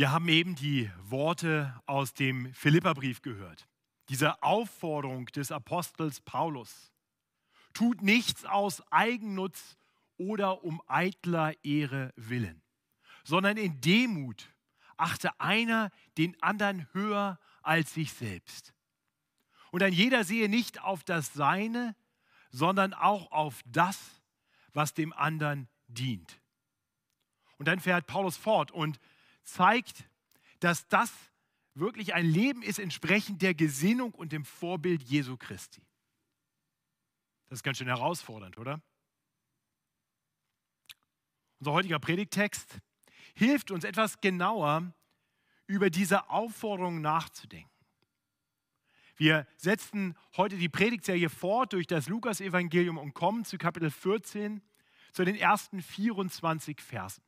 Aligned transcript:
Wir 0.00 0.12
haben 0.12 0.28
eben 0.28 0.54
die 0.54 0.90
Worte 1.02 1.78
aus 1.84 2.14
dem 2.14 2.54
Philipperbrief 2.54 3.20
gehört. 3.20 3.68
Diese 4.08 4.42
Aufforderung 4.42 5.26
des 5.26 5.52
Apostels 5.52 6.22
Paulus. 6.22 6.90
Tut 7.74 8.00
nichts 8.00 8.46
aus 8.46 8.82
Eigennutz 8.90 9.76
oder 10.16 10.64
um 10.64 10.80
eitler 10.86 11.52
Ehre 11.62 12.14
willen, 12.16 12.62
sondern 13.24 13.58
in 13.58 13.82
Demut 13.82 14.48
achte 14.96 15.38
einer 15.38 15.90
den 16.16 16.34
anderen 16.42 16.88
höher 16.94 17.38
als 17.60 17.92
sich 17.92 18.14
selbst. 18.14 18.72
Und 19.70 19.82
ein 19.82 19.92
jeder 19.92 20.24
sehe 20.24 20.48
nicht 20.48 20.80
auf 20.80 21.04
das 21.04 21.34
Seine, 21.34 21.94
sondern 22.48 22.94
auch 22.94 23.30
auf 23.32 23.60
das, 23.66 23.98
was 24.72 24.94
dem 24.94 25.12
anderen 25.12 25.68
dient. 25.88 26.40
Und 27.58 27.68
dann 27.68 27.80
fährt 27.80 28.06
Paulus 28.06 28.38
fort 28.38 28.70
und 28.70 28.98
zeigt, 29.52 30.08
dass 30.60 30.88
das 30.88 31.12
wirklich 31.74 32.14
ein 32.14 32.26
Leben 32.26 32.62
ist 32.62 32.78
entsprechend 32.78 33.42
der 33.42 33.54
Gesinnung 33.54 34.12
und 34.12 34.32
dem 34.32 34.44
Vorbild 34.44 35.02
Jesu 35.02 35.36
Christi. 35.36 35.82
Das 37.48 37.58
ist 37.58 37.62
ganz 37.62 37.78
schön 37.78 37.88
herausfordernd, 37.88 38.58
oder? 38.58 38.80
Unser 41.58 41.72
heutiger 41.72 41.98
Predigtext 41.98 42.78
hilft 43.34 43.70
uns 43.70 43.84
etwas 43.84 44.20
genauer 44.20 44.92
über 45.66 45.90
diese 45.90 46.30
Aufforderung 46.30 47.00
nachzudenken. 47.00 47.70
Wir 49.16 49.46
setzen 49.56 50.16
heute 50.36 50.56
die 50.56 50.70
Predigtserie 50.70 51.28
fort 51.28 51.74
durch 51.74 51.86
das 51.86 52.08
Lukasevangelium 52.08 52.96
und 52.96 53.12
kommen 53.12 53.44
zu 53.44 53.58
Kapitel 53.58 53.90
14, 53.90 54.62
zu 55.12 55.24
den 55.24 55.36
ersten 55.36 55.82
24 55.82 56.80
Versen. 56.80 57.22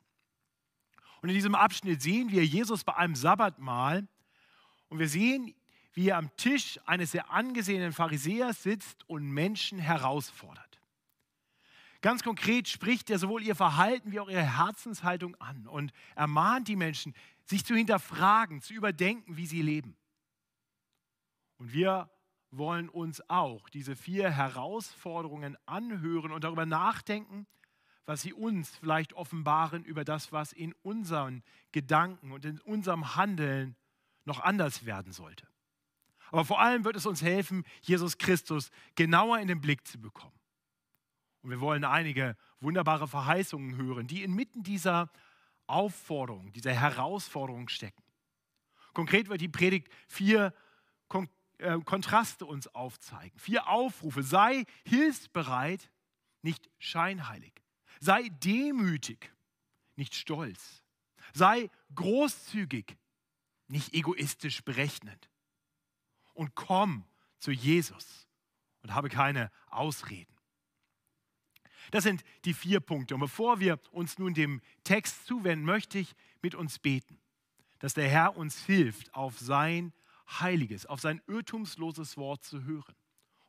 Und 1.22 1.28
in 1.28 1.34
diesem 1.36 1.54
Abschnitt 1.54 2.02
sehen 2.02 2.30
wir 2.30 2.44
Jesus 2.44 2.84
bei 2.84 2.96
einem 2.96 3.14
Sabbatmahl 3.14 4.06
und 4.88 4.98
wir 4.98 5.08
sehen, 5.08 5.54
wie 5.94 6.08
er 6.08 6.18
am 6.18 6.34
Tisch 6.36 6.80
eines 6.84 7.12
sehr 7.12 7.30
angesehenen 7.30 7.92
Pharisäers 7.92 8.62
sitzt 8.62 9.08
und 9.08 9.30
Menschen 9.30 9.78
herausfordert. 9.78 10.80
Ganz 12.00 12.24
konkret 12.24 12.68
spricht 12.68 13.08
er 13.10 13.20
sowohl 13.20 13.44
ihr 13.44 13.54
Verhalten 13.54 14.10
wie 14.10 14.18
auch 14.18 14.28
ihre 14.28 14.42
Herzenshaltung 14.42 15.36
an 15.36 15.68
und 15.68 15.92
ermahnt 16.16 16.66
die 16.66 16.74
Menschen, 16.74 17.14
sich 17.44 17.64
zu 17.64 17.76
hinterfragen, 17.76 18.60
zu 18.60 18.74
überdenken, 18.74 19.36
wie 19.36 19.46
sie 19.46 19.62
leben. 19.62 19.96
Und 21.58 21.72
wir 21.72 22.10
wollen 22.50 22.88
uns 22.88 23.22
auch 23.30 23.68
diese 23.68 23.94
vier 23.94 24.30
Herausforderungen 24.30 25.56
anhören 25.66 26.32
und 26.32 26.42
darüber 26.42 26.66
nachdenken, 26.66 27.46
was 28.06 28.22
sie 28.22 28.32
uns 28.32 28.70
vielleicht 28.76 29.12
offenbaren 29.12 29.84
über 29.84 30.04
das, 30.04 30.32
was 30.32 30.52
in 30.52 30.74
unseren 30.82 31.42
Gedanken 31.70 32.32
und 32.32 32.44
in 32.44 32.60
unserem 32.60 33.16
Handeln 33.16 33.76
noch 34.24 34.40
anders 34.40 34.84
werden 34.84 35.12
sollte. 35.12 35.46
Aber 36.30 36.44
vor 36.44 36.60
allem 36.60 36.84
wird 36.84 36.96
es 36.96 37.06
uns 37.06 37.22
helfen, 37.22 37.64
Jesus 37.82 38.18
Christus 38.18 38.70
genauer 38.94 39.38
in 39.38 39.48
den 39.48 39.60
Blick 39.60 39.86
zu 39.86 40.00
bekommen. 40.00 40.38
Und 41.42 41.50
wir 41.50 41.60
wollen 41.60 41.84
einige 41.84 42.36
wunderbare 42.60 43.08
Verheißungen 43.08 43.76
hören, 43.76 44.06
die 44.06 44.22
inmitten 44.22 44.62
dieser 44.62 45.10
Aufforderung, 45.66 46.52
dieser 46.52 46.72
Herausforderung 46.72 47.68
stecken. 47.68 48.02
Konkret 48.94 49.28
wird 49.28 49.40
die 49.40 49.48
Predigt 49.48 49.88
vier 50.08 50.54
Kon 51.08 51.28
äh, 51.58 51.78
Kontraste 51.80 52.46
uns 52.46 52.66
aufzeigen, 52.68 53.38
vier 53.38 53.68
Aufrufe. 53.68 54.22
Sei 54.22 54.64
hilfsbereit, 54.84 55.90
nicht 56.42 56.68
scheinheilig. 56.78 57.61
Sei 58.02 58.30
demütig, 58.30 59.32
nicht 59.94 60.16
stolz. 60.16 60.82
Sei 61.34 61.70
großzügig, 61.94 62.96
nicht 63.68 63.94
egoistisch 63.94 64.64
berechnend. 64.64 65.30
Und 66.34 66.56
komm 66.56 67.04
zu 67.38 67.52
Jesus 67.52 68.26
und 68.82 68.92
habe 68.92 69.08
keine 69.08 69.52
Ausreden. 69.70 70.34
Das 71.92 72.02
sind 72.02 72.24
die 72.44 72.54
vier 72.54 72.80
Punkte. 72.80 73.14
Und 73.14 73.20
bevor 73.20 73.60
wir 73.60 73.78
uns 73.92 74.18
nun 74.18 74.34
dem 74.34 74.60
Text 74.82 75.24
zuwenden, 75.24 75.64
möchte 75.64 76.00
ich 76.00 76.16
mit 76.42 76.56
uns 76.56 76.80
beten, 76.80 77.20
dass 77.78 77.94
der 77.94 78.08
Herr 78.08 78.36
uns 78.36 78.66
hilft, 78.66 79.14
auf 79.14 79.38
sein 79.38 79.92
heiliges, 80.40 80.86
auf 80.86 81.00
sein 81.00 81.22
irrtumsloses 81.28 82.16
Wort 82.16 82.42
zu 82.42 82.64
hören 82.64 82.96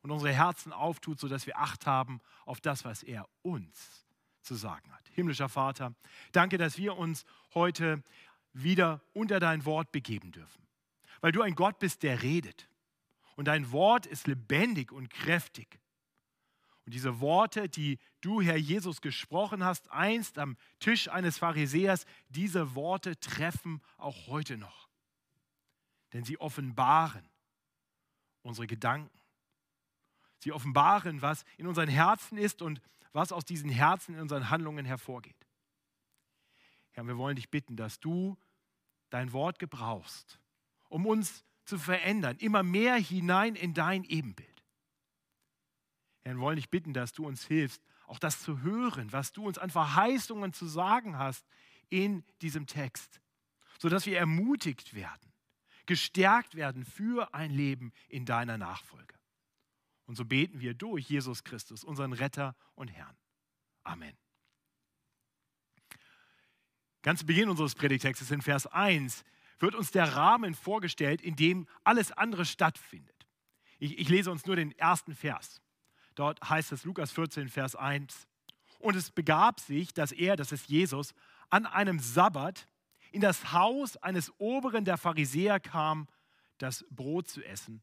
und 0.02 0.12
unsere 0.12 0.32
Herzen 0.32 0.72
auftut, 0.72 1.18
sodass 1.18 1.44
wir 1.44 1.58
Acht 1.58 1.86
haben 1.86 2.20
auf 2.44 2.60
das, 2.60 2.84
was 2.84 3.02
er 3.02 3.28
uns 3.42 4.03
zu 4.44 4.54
sagen 4.54 4.92
hat. 4.92 5.08
Himmlischer 5.14 5.48
Vater, 5.48 5.94
danke, 6.32 6.58
dass 6.58 6.78
wir 6.78 6.96
uns 6.96 7.24
heute 7.54 8.02
wieder 8.52 9.00
unter 9.12 9.40
dein 9.40 9.64
Wort 9.64 9.92
begeben 9.92 10.32
dürfen, 10.32 10.62
weil 11.20 11.32
du 11.32 11.42
ein 11.42 11.54
Gott 11.54 11.78
bist, 11.78 12.02
der 12.02 12.22
redet. 12.22 12.68
Und 13.36 13.46
dein 13.46 13.72
Wort 13.72 14.06
ist 14.06 14.26
lebendig 14.28 14.92
und 14.92 15.10
kräftig. 15.10 15.80
Und 16.86 16.94
diese 16.94 17.20
Worte, 17.20 17.68
die 17.68 17.98
du, 18.20 18.42
Herr 18.42 18.56
Jesus, 18.56 19.00
gesprochen 19.00 19.64
hast, 19.64 19.90
einst 19.90 20.38
am 20.38 20.56
Tisch 20.78 21.08
eines 21.08 21.38
Pharisäers, 21.38 22.04
diese 22.28 22.74
Worte 22.74 23.18
treffen 23.18 23.80
auch 23.96 24.26
heute 24.26 24.56
noch. 24.56 24.88
Denn 26.12 26.24
sie 26.24 26.38
offenbaren 26.38 27.26
unsere 28.42 28.66
Gedanken. 28.66 29.10
Sie 30.38 30.52
offenbaren, 30.52 31.22
was 31.22 31.44
in 31.56 31.66
unseren 31.66 31.88
Herzen 31.88 32.36
ist 32.36 32.60
und 32.60 32.82
was 33.14 33.32
aus 33.32 33.44
diesen 33.44 33.70
Herzen 33.70 34.16
in 34.16 34.20
unseren 34.20 34.50
Handlungen 34.50 34.84
hervorgeht. 34.84 35.46
Herr, 36.90 37.06
wir 37.06 37.16
wollen 37.16 37.36
dich 37.36 37.48
bitten, 37.48 37.76
dass 37.76 38.00
du 38.00 38.36
dein 39.10 39.32
Wort 39.32 39.58
gebrauchst, 39.58 40.40
um 40.88 41.06
uns 41.06 41.44
zu 41.64 41.78
verändern, 41.78 42.36
immer 42.38 42.62
mehr 42.62 42.96
hinein 42.96 43.54
in 43.54 43.72
dein 43.72 44.04
Ebenbild. 44.04 44.64
Herr, 46.22 46.34
wir 46.34 46.40
wollen 46.40 46.56
dich 46.56 46.70
bitten, 46.70 46.92
dass 46.92 47.12
du 47.12 47.26
uns 47.26 47.44
hilfst, 47.44 47.82
auch 48.06 48.18
das 48.18 48.42
zu 48.42 48.60
hören, 48.62 49.12
was 49.12 49.32
du 49.32 49.46
uns 49.46 49.58
an 49.58 49.70
Verheißungen 49.70 50.52
zu 50.52 50.66
sagen 50.66 51.16
hast 51.16 51.46
in 51.88 52.24
diesem 52.42 52.66
Text, 52.66 53.20
sodass 53.78 54.06
wir 54.06 54.18
ermutigt 54.18 54.94
werden, 54.94 55.32
gestärkt 55.86 56.54
werden 56.54 56.84
für 56.84 57.32
ein 57.32 57.50
Leben 57.50 57.92
in 58.08 58.26
deiner 58.26 58.58
Nachfolge. 58.58 59.14
Und 60.06 60.16
so 60.16 60.24
beten 60.24 60.60
wir 60.60 60.74
durch 60.74 61.08
Jesus 61.08 61.44
Christus, 61.44 61.84
unseren 61.84 62.12
Retter 62.12 62.54
und 62.74 62.88
Herrn. 62.88 63.16
Amen. 63.84 64.16
Ganz 67.02 67.20
zu 67.20 67.26
Beginn 67.26 67.50
unseres 67.50 67.74
Predigtextes 67.74 68.30
in 68.30 68.42
Vers 68.42 68.66
1 68.66 69.24
wird 69.58 69.74
uns 69.74 69.90
der 69.90 70.14
Rahmen 70.14 70.54
vorgestellt, 70.54 71.22
in 71.22 71.36
dem 71.36 71.66
alles 71.84 72.12
andere 72.12 72.44
stattfindet. 72.44 73.26
Ich, 73.78 73.98
ich 73.98 74.08
lese 74.08 74.30
uns 74.30 74.46
nur 74.46 74.56
den 74.56 74.72
ersten 74.78 75.14
Vers. 75.14 75.60
Dort 76.14 76.40
heißt 76.48 76.72
es 76.72 76.84
Lukas 76.84 77.12
14, 77.12 77.48
Vers 77.48 77.76
1. 77.76 78.26
Und 78.78 78.96
es 78.96 79.10
begab 79.10 79.60
sich, 79.60 79.92
dass 79.92 80.12
er, 80.12 80.36
das 80.36 80.52
ist 80.52 80.68
Jesus, 80.68 81.14
an 81.50 81.66
einem 81.66 81.98
Sabbat 81.98 82.68
in 83.12 83.20
das 83.20 83.52
Haus 83.52 83.96
eines 83.98 84.32
Oberen 84.38 84.84
der 84.84 84.96
Pharisäer 84.96 85.60
kam, 85.60 86.08
das 86.58 86.84
Brot 86.90 87.28
zu 87.28 87.42
essen. 87.42 87.82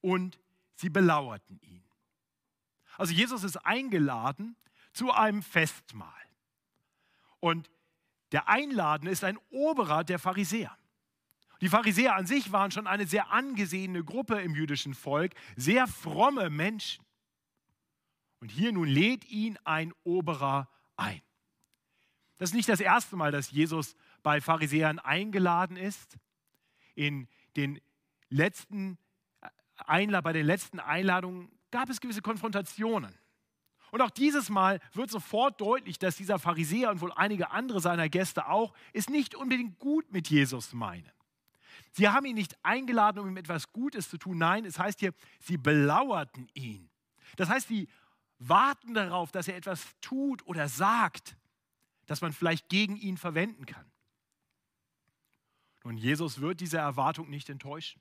Und 0.00 0.40
Sie 0.74 0.90
belauerten 0.90 1.60
ihn. 1.62 1.84
Also 2.96 3.12
Jesus 3.12 3.44
ist 3.44 3.56
eingeladen 3.58 4.56
zu 4.92 5.12
einem 5.12 5.42
Festmahl. 5.42 6.12
Und 7.40 7.70
der 8.32 8.48
Einladende 8.48 9.10
ist 9.10 9.24
ein 9.24 9.38
Oberer 9.50 10.04
der 10.04 10.18
Pharisäer. 10.18 10.76
Die 11.60 11.68
Pharisäer 11.68 12.16
an 12.16 12.26
sich 12.26 12.50
waren 12.50 12.70
schon 12.70 12.86
eine 12.86 13.06
sehr 13.06 13.30
angesehene 13.30 14.04
Gruppe 14.04 14.40
im 14.40 14.54
jüdischen 14.54 14.94
Volk, 14.94 15.34
sehr 15.56 15.86
fromme 15.86 16.50
Menschen. 16.50 17.04
Und 18.40 18.50
hier 18.50 18.72
nun 18.72 18.88
lädt 18.88 19.24
ihn 19.30 19.56
ein 19.64 19.92
Oberer 20.02 20.68
ein. 20.96 21.22
Das 22.38 22.50
ist 22.50 22.56
nicht 22.56 22.68
das 22.68 22.80
erste 22.80 23.14
Mal, 23.14 23.30
dass 23.30 23.52
Jesus 23.52 23.94
bei 24.24 24.40
Pharisäern 24.40 24.98
eingeladen 24.98 25.76
ist. 25.76 26.18
In 26.96 27.28
den 27.56 27.80
letzten 28.28 28.98
Einlad, 29.88 30.24
bei 30.24 30.32
den 30.32 30.46
letzten 30.46 30.80
Einladungen 30.80 31.50
gab 31.70 31.88
es 31.90 32.00
gewisse 32.00 32.22
Konfrontationen. 32.22 33.14
Und 33.90 34.00
auch 34.00 34.10
dieses 34.10 34.48
Mal 34.48 34.80
wird 34.94 35.10
sofort 35.10 35.60
deutlich, 35.60 35.98
dass 35.98 36.16
dieser 36.16 36.38
Pharisäer 36.38 36.90
und 36.90 37.00
wohl 37.02 37.12
einige 37.12 37.50
andere 37.50 37.80
seiner 37.80 38.08
Gäste 38.08 38.48
auch 38.48 38.72
es 38.92 39.10
nicht 39.10 39.34
unbedingt 39.34 39.78
gut 39.78 40.10
mit 40.10 40.28
Jesus 40.28 40.72
meinen. 40.72 41.10
Sie 41.92 42.08
haben 42.08 42.24
ihn 42.24 42.34
nicht 42.34 42.56
eingeladen, 42.64 43.18
um 43.18 43.28
ihm 43.28 43.36
etwas 43.36 43.70
Gutes 43.72 44.08
zu 44.08 44.16
tun. 44.16 44.38
Nein, 44.38 44.64
es 44.64 44.78
heißt 44.78 45.00
hier, 45.00 45.12
sie 45.40 45.58
belauerten 45.58 46.48
ihn. 46.54 46.88
Das 47.36 47.50
heißt, 47.50 47.68
sie 47.68 47.86
warten 48.38 48.94
darauf, 48.94 49.30
dass 49.30 49.46
er 49.46 49.56
etwas 49.56 49.86
tut 50.00 50.44
oder 50.46 50.68
sagt, 50.68 51.36
das 52.06 52.22
man 52.22 52.32
vielleicht 52.32 52.68
gegen 52.70 52.96
ihn 52.96 53.18
verwenden 53.18 53.66
kann. 53.66 53.90
Nun, 55.84 55.96
Jesus 55.96 56.40
wird 56.40 56.60
diese 56.60 56.78
Erwartung 56.78 57.28
nicht 57.28 57.50
enttäuschen. 57.50 58.00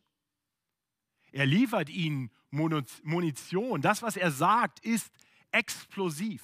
Er 1.32 1.46
liefert 1.46 1.90
ihnen 1.90 2.30
Munition. 2.50 3.82
Das, 3.82 4.02
was 4.02 4.18
er 4.18 4.32
sagt, 4.32 4.80
ist 4.80 5.12
explosiv. 5.52 6.44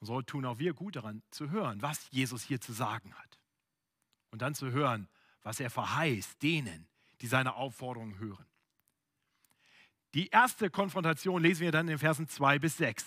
Und 0.00 0.06
so 0.06 0.22
tun 0.22 0.44
auch 0.44 0.58
wir 0.58 0.74
gut 0.74 0.96
daran 0.96 1.22
zu 1.30 1.50
hören, 1.50 1.82
was 1.82 2.10
Jesus 2.10 2.42
hier 2.42 2.60
zu 2.60 2.72
sagen 2.72 3.14
hat. 3.14 3.38
Und 4.30 4.42
dann 4.42 4.54
zu 4.54 4.70
hören, 4.70 5.08
was 5.42 5.60
er 5.60 5.70
verheißt 5.70 6.42
denen, 6.42 6.86
die 7.20 7.26
seine 7.26 7.54
Aufforderungen 7.54 8.18
hören. 8.18 8.46
Die 10.14 10.28
erste 10.28 10.70
Konfrontation 10.70 11.42
lesen 11.42 11.62
wir 11.62 11.72
dann 11.72 11.86
in 11.86 11.94
den 11.94 11.98
Versen 11.98 12.28
2 12.28 12.58
bis 12.58 12.76
6. 12.78 13.04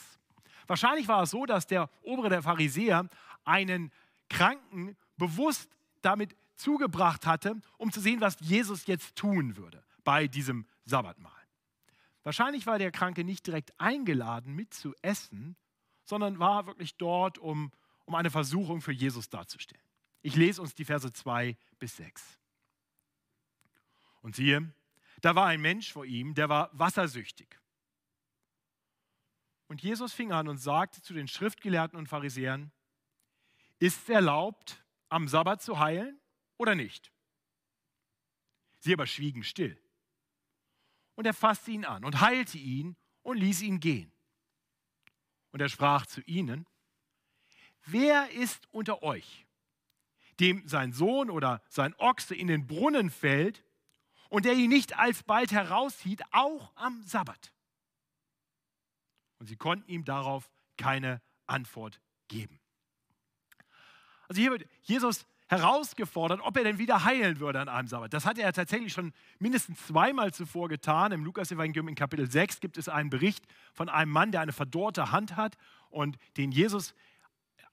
Wahrscheinlich 0.67 1.07
war 1.07 1.23
es 1.23 1.31
so, 1.31 1.45
dass 1.45 1.65
der 1.65 1.89
Obere 2.01 2.29
der 2.29 2.43
Pharisäer 2.43 3.09
einen 3.43 3.91
Kranken 4.29 4.95
bewusst 5.17 5.69
damit 6.01 6.35
zugebracht 6.61 7.25
hatte, 7.25 7.61
um 7.77 7.91
zu 7.91 7.99
sehen, 7.99 8.21
was 8.21 8.37
Jesus 8.39 8.85
jetzt 8.85 9.15
tun 9.15 9.57
würde 9.57 9.83
bei 10.03 10.27
diesem 10.27 10.65
Sabbatmahl. 10.85 11.31
Wahrscheinlich 12.23 12.67
war 12.67 12.77
der 12.77 12.91
Kranke 12.91 13.23
nicht 13.23 13.47
direkt 13.47 13.79
eingeladen, 13.79 14.53
mitzuessen, 14.53 15.55
sondern 16.05 16.39
war 16.39 16.67
wirklich 16.67 16.95
dort, 16.97 17.37
um, 17.39 17.71
um 18.05 18.15
eine 18.15 18.29
Versuchung 18.29 18.81
für 18.81 18.91
Jesus 18.91 19.29
darzustellen. 19.29 19.83
Ich 20.21 20.35
lese 20.35 20.61
uns 20.61 20.75
die 20.75 20.85
Verse 20.85 21.11
2 21.11 21.57
bis 21.79 21.97
6. 21.97 22.39
Und 24.21 24.35
siehe, 24.35 24.71
da 25.21 25.35
war 25.35 25.47
ein 25.47 25.61
Mensch 25.61 25.91
vor 25.91 26.05
ihm, 26.05 26.35
der 26.35 26.47
war 26.47 26.69
wassersüchtig. 26.73 27.59
Und 29.67 29.81
Jesus 29.81 30.13
fing 30.13 30.31
an 30.31 30.47
und 30.47 30.57
sagte 30.57 31.01
zu 31.01 31.13
den 31.13 31.27
Schriftgelehrten 31.27 31.97
und 31.97 32.07
Pharisäern, 32.07 32.71
ist 33.79 34.03
es 34.03 34.09
erlaubt, 34.09 34.83
am 35.09 35.27
Sabbat 35.27 35.63
zu 35.63 35.79
heilen 35.79 36.20
oder 36.61 36.75
nicht? 36.75 37.11
Sie 38.77 38.93
aber 38.93 39.07
schwiegen 39.07 39.43
still. 39.43 39.81
Und 41.15 41.25
er 41.25 41.33
fasste 41.33 41.71
ihn 41.71 41.85
an 41.85 42.05
und 42.05 42.21
heilte 42.21 42.59
ihn 42.59 42.95
und 43.23 43.37
ließ 43.37 43.63
ihn 43.63 43.79
gehen. 43.79 44.11
Und 45.51 45.59
er 45.59 45.69
sprach 45.69 46.05
zu 46.05 46.21
ihnen, 46.21 46.67
wer 47.85 48.29
ist 48.29 48.67
unter 48.71 49.01
euch, 49.01 49.47
dem 50.39 50.67
sein 50.67 50.93
Sohn 50.93 51.31
oder 51.31 51.63
sein 51.67 51.95
Ochse 51.95 52.35
in 52.35 52.45
den 52.45 52.67
Brunnen 52.67 53.09
fällt 53.09 53.65
und 54.29 54.45
der 54.45 54.53
ihn 54.53 54.69
nicht 54.69 54.97
alsbald 54.97 55.51
herauszieht, 55.51 56.21
auch 56.31 56.71
am 56.75 57.01
Sabbat? 57.03 57.53
Und 59.39 59.47
sie 59.47 59.57
konnten 59.57 59.89
ihm 59.89 60.05
darauf 60.05 60.51
keine 60.77 61.23
Antwort 61.47 61.99
geben. 62.27 62.59
Also 64.27 64.39
hier 64.39 64.51
wird 64.51 64.69
Jesus 64.83 65.25
herausgefordert, 65.51 66.39
ob 66.41 66.55
er 66.55 66.63
denn 66.63 66.77
wieder 66.77 67.03
heilen 67.03 67.41
würde 67.41 67.59
an 67.59 67.67
einem 67.67 67.87
Sabbat. 67.87 68.13
Das 68.13 68.25
hat 68.25 68.37
er 68.37 68.53
tatsächlich 68.53 68.93
schon 68.93 69.11
mindestens 69.37 69.85
zweimal 69.85 70.33
zuvor 70.33 70.69
getan. 70.69 71.11
Im 71.11 71.25
Lukas-Evangelium 71.25 71.89
in 71.89 71.95
Kapitel 71.95 72.31
6 72.31 72.61
gibt 72.61 72.77
es 72.77 72.87
einen 72.87 73.09
Bericht 73.09 73.45
von 73.73 73.89
einem 73.89 74.11
Mann, 74.11 74.31
der 74.31 74.39
eine 74.39 74.53
verdorrte 74.53 75.11
Hand 75.11 75.35
hat 75.35 75.57
und 75.89 76.17
den 76.37 76.53
Jesus 76.53 76.95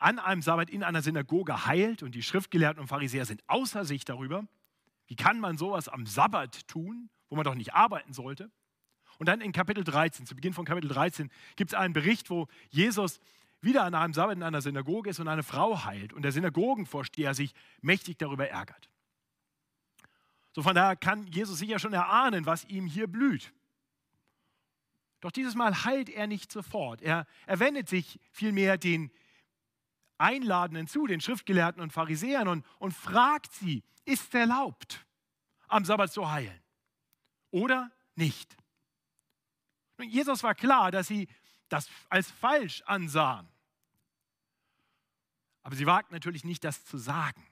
an 0.00 0.18
einem 0.18 0.42
Sabbat 0.42 0.70
in 0.70 0.82
einer 0.82 1.02
Synagoge 1.02 1.66
heilt. 1.66 2.02
Und 2.02 2.16
die 2.16 2.22
Schriftgelehrten 2.24 2.80
und 2.80 2.88
Pharisäer 2.88 3.24
sind 3.26 3.44
außer 3.46 3.84
sich 3.84 4.04
darüber. 4.04 4.44
Wie 5.06 5.14
kann 5.14 5.38
man 5.38 5.56
sowas 5.56 5.88
am 5.88 6.04
Sabbat 6.04 6.66
tun, 6.66 7.10
wo 7.28 7.36
man 7.36 7.44
doch 7.44 7.54
nicht 7.54 7.74
arbeiten 7.74 8.12
sollte? 8.12 8.50
Und 9.18 9.28
dann 9.28 9.40
in 9.40 9.52
Kapitel 9.52 9.84
13, 9.84 10.26
zu 10.26 10.34
Beginn 10.34 10.52
von 10.52 10.64
Kapitel 10.64 10.88
13, 10.88 11.30
gibt 11.54 11.70
es 11.70 11.78
einen 11.78 11.94
Bericht, 11.94 12.28
wo 12.28 12.48
Jesus 12.70 13.20
wieder 13.60 13.84
an 13.84 13.94
einem 13.94 14.14
Sabbat 14.14 14.36
in 14.36 14.42
einer 14.42 14.62
Synagoge 14.62 15.10
ist 15.10 15.20
und 15.20 15.28
eine 15.28 15.42
Frau 15.42 15.84
heilt 15.84 16.12
und 16.12 16.22
der 16.22 16.32
Synagogenvorsteher 16.32 17.34
sich 17.34 17.54
mächtig 17.80 18.18
darüber 18.18 18.48
ärgert. 18.48 18.88
So 20.52 20.62
von 20.62 20.74
daher 20.74 20.96
kann 20.96 21.26
Jesus 21.26 21.58
sicher 21.58 21.78
schon 21.78 21.92
erahnen, 21.92 22.46
was 22.46 22.64
ihm 22.64 22.86
hier 22.86 23.06
blüht. 23.06 23.52
Doch 25.20 25.32
dieses 25.32 25.54
Mal 25.54 25.84
heilt 25.84 26.08
er 26.08 26.26
nicht 26.26 26.52
sofort. 26.52 27.02
Er, 27.02 27.26
er 27.46 27.58
wendet 27.58 27.88
sich 27.88 28.20
vielmehr 28.30 28.78
den 28.78 29.10
Einladenden 30.16 30.86
zu, 30.86 31.06
den 31.06 31.20
Schriftgelehrten 31.20 31.82
und 31.82 31.92
Pharisäern 31.92 32.48
und, 32.48 32.66
und 32.78 32.92
fragt 32.92 33.52
sie, 33.52 33.82
ist 34.04 34.28
es 34.28 34.34
erlaubt, 34.34 35.06
am 35.68 35.84
Sabbat 35.84 36.12
zu 36.12 36.30
heilen 36.30 36.60
oder 37.50 37.90
nicht? 38.14 38.56
Jesus 40.00 40.42
war 40.42 40.54
klar, 40.54 40.90
dass 40.90 41.08
sie 41.08 41.28
das 41.68 41.88
als 42.08 42.30
falsch 42.30 42.82
ansahen. 42.86 43.48
Aber 45.62 45.76
sie 45.76 45.86
wagten 45.86 46.14
natürlich 46.14 46.44
nicht, 46.44 46.64
das 46.64 46.84
zu 46.84 46.96
sagen. 46.96 47.46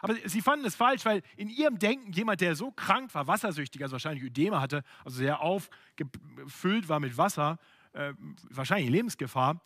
Aber 0.00 0.14
sie 0.28 0.42
fanden 0.42 0.66
es 0.66 0.74
falsch, 0.74 1.04
weil 1.04 1.22
in 1.36 1.48
ihrem 1.48 1.78
Denken 1.78 2.12
jemand, 2.12 2.40
der 2.40 2.54
so 2.54 2.70
krank 2.70 3.14
war, 3.14 3.26
wassersüchtig, 3.26 3.82
also 3.82 3.92
wahrscheinlich 3.92 4.24
Ödeme 4.24 4.60
hatte, 4.60 4.82
also 5.04 5.18
sehr 5.18 5.40
aufgefüllt 5.40 6.88
war 6.88 7.00
mit 7.00 7.16
Wasser, 7.16 7.58
äh, 7.92 8.12
wahrscheinlich 8.50 8.90
Lebensgefahr, 8.90 9.60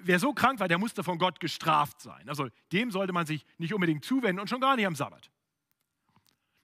wer 0.00 0.18
so 0.18 0.32
krank 0.32 0.60
war, 0.60 0.68
der 0.68 0.78
musste 0.78 1.04
von 1.04 1.18
Gott 1.18 1.40
gestraft 1.40 2.00
sein. 2.00 2.28
Also 2.28 2.48
dem 2.72 2.90
sollte 2.90 3.12
man 3.12 3.26
sich 3.26 3.44
nicht 3.58 3.74
unbedingt 3.74 4.04
zuwenden 4.04 4.40
und 4.40 4.48
schon 4.48 4.60
gar 4.60 4.76
nicht 4.76 4.86
am 4.86 4.94
Sabbat. 4.94 5.30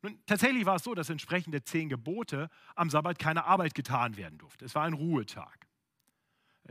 Nun, 0.02 0.18
tatsächlich 0.26 0.66
war 0.66 0.76
es 0.76 0.84
so, 0.84 0.94
dass 0.94 1.08
entsprechend 1.08 1.54
der 1.54 1.64
zehn 1.64 1.88
Gebote 1.88 2.50
am 2.74 2.90
Sabbat 2.90 3.18
keine 3.18 3.44
Arbeit 3.44 3.74
getan 3.74 4.16
werden 4.16 4.38
durfte. 4.38 4.64
Es 4.64 4.74
war 4.74 4.84
ein 4.84 4.92
Ruhetag. 4.92 5.63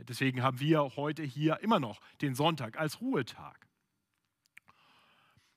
Deswegen 0.00 0.42
haben 0.42 0.60
wir 0.60 0.96
heute 0.96 1.22
hier 1.22 1.60
immer 1.60 1.80
noch 1.80 2.00
den 2.20 2.34
Sonntag 2.34 2.78
als 2.78 3.00
Ruhetag. 3.00 3.68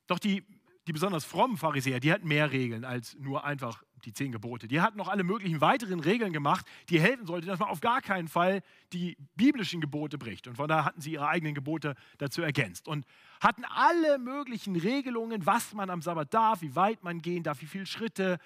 Doch 0.05 0.19
die, 0.19 0.43
die 0.87 0.93
besonders 0.93 1.25
frommen 1.25 1.57
Pharisäer, 1.57 1.99
die 1.99 2.13
hatten 2.13 2.27
mehr 2.27 2.51
Regeln 2.51 2.85
als 2.85 3.15
nur 3.19 3.43
einfach 3.43 3.83
die 4.05 4.13
zehn 4.13 4.31
Gebote. 4.31 4.67
Die 4.67 4.79
hatten 4.79 4.97
noch 4.97 5.07
alle 5.07 5.23
möglichen 5.23 5.59
weiteren 5.59 5.99
Regeln 5.99 6.31
gemacht, 6.31 6.65
die 6.89 6.99
helfen 6.99 7.25
sollten, 7.25 7.47
dass 7.47 7.59
man 7.59 7.69
auf 7.69 7.81
gar 7.81 8.01
keinen 8.01 8.27
Fall 8.27 8.61
die 8.93 9.17
biblischen 9.35 9.81
Gebote 9.81 10.17
bricht. 10.17 10.47
Und 10.47 10.55
von 10.55 10.67
daher 10.67 10.85
hatten 10.85 11.01
sie 11.01 11.13
ihre 11.13 11.27
eigenen 11.27 11.55
Gebote 11.55 11.95
dazu 12.17 12.41
ergänzt 12.41 12.87
und 12.87 13.05
hatten 13.41 13.65
alle 13.65 14.19
möglichen 14.19 14.75
Regelungen, 14.75 15.45
was 15.45 15.73
man 15.73 15.89
am 15.89 16.01
Sabbat 16.01 16.33
darf, 16.33 16.61
wie 16.61 16.75
weit 16.75 17.03
man 17.03 17.21
gehen 17.21 17.43
darf, 17.43 17.61
wie 17.61 17.65
viele 17.65 17.85
Schritte, 17.85 18.39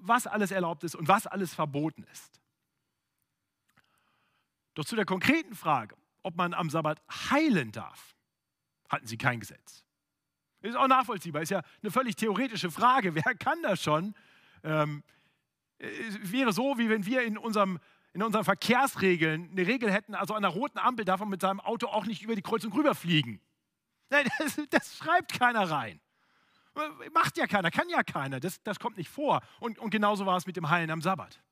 was 0.00 0.26
alles 0.26 0.52
erlaubt 0.52 0.84
ist 0.84 0.94
und 0.94 1.08
was 1.08 1.26
alles 1.26 1.54
verboten 1.54 2.04
ist. 2.12 2.37
Doch 4.78 4.84
zu 4.84 4.94
der 4.94 5.06
konkreten 5.06 5.56
Frage, 5.56 5.96
ob 6.22 6.36
man 6.36 6.54
am 6.54 6.70
Sabbat 6.70 7.02
heilen 7.32 7.72
darf, 7.72 8.14
hatten 8.88 9.08
sie 9.08 9.18
kein 9.18 9.40
Gesetz. 9.40 9.84
Ist 10.60 10.76
auch 10.76 10.86
nachvollziehbar, 10.86 11.42
ist 11.42 11.48
ja 11.48 11.62
eine 11.82 11.90
völlig 11.90 12.14
theoretische 12.14 12.70
Frage. 12.70 13.12
Wer 13.16 13.34
kann 13.34 13.60
das 13.62 13.82
schon? 13.82 14.14
Ähm, 14.62 15.02
es 15.78 16.30
wäre 16.30 16.52
so, 16.52 16.78
wie 16.78 16.88
wenn 16.88 17.04
wir 17.06 17.22
in, 17.22 17.36
unserem, 17.36 17.80
in 18.12 18.22
unseren 18.22 18.44
Verkehrsregeln 18.44 19.50
eine 19.50 19.66
Regel 19.66 19.90
hätten, 19.90 20.14
also 20.14 20.34
an 20.34 20.42
der 20.42 20.52
roten 20.52 20.78
Ampel 20.78 21.04
darf 21.04 21.18
man 21.18 21.30
mit 21.30 21.40
seinem 21.40 21.58
Auto 21.58 21.88
auch 21.88 22.06
nicht 22.06 22.22
über 22.22 22.36
die 22.36 22.42
Kreuzung 22.42 22.72
rüberfliegen. 22.72 23.40
Nein, 24.10 24.28
das, 24.38 24.60
das 24.70 24.96
schreibt 24.96 25.36
keiner 25.36 25.68
rein. 25.68 26.00
Macht 27.12 27.36
ja 27.36 27.48
keiner, 27.48 27.72
kann 27.72 27.88
ja 27.88 28.04
keiner. 28.04 28.38
Das, 28.38 28.62
das 28.62 28.78
kommt 28.78 28.96
nicht 28.96 29.10
vor. 29.10 29.40
Und, 29.58 29.80
und 29.80 29.90
genauso 29.90 30.24
war 30.24 30.36
es 30.36 30.46
mit 30.46 30.56
dem 30.56 30.70
Heilen 30.70 30.92
am 30.92 31.02
Sabbat. 31.02 31.42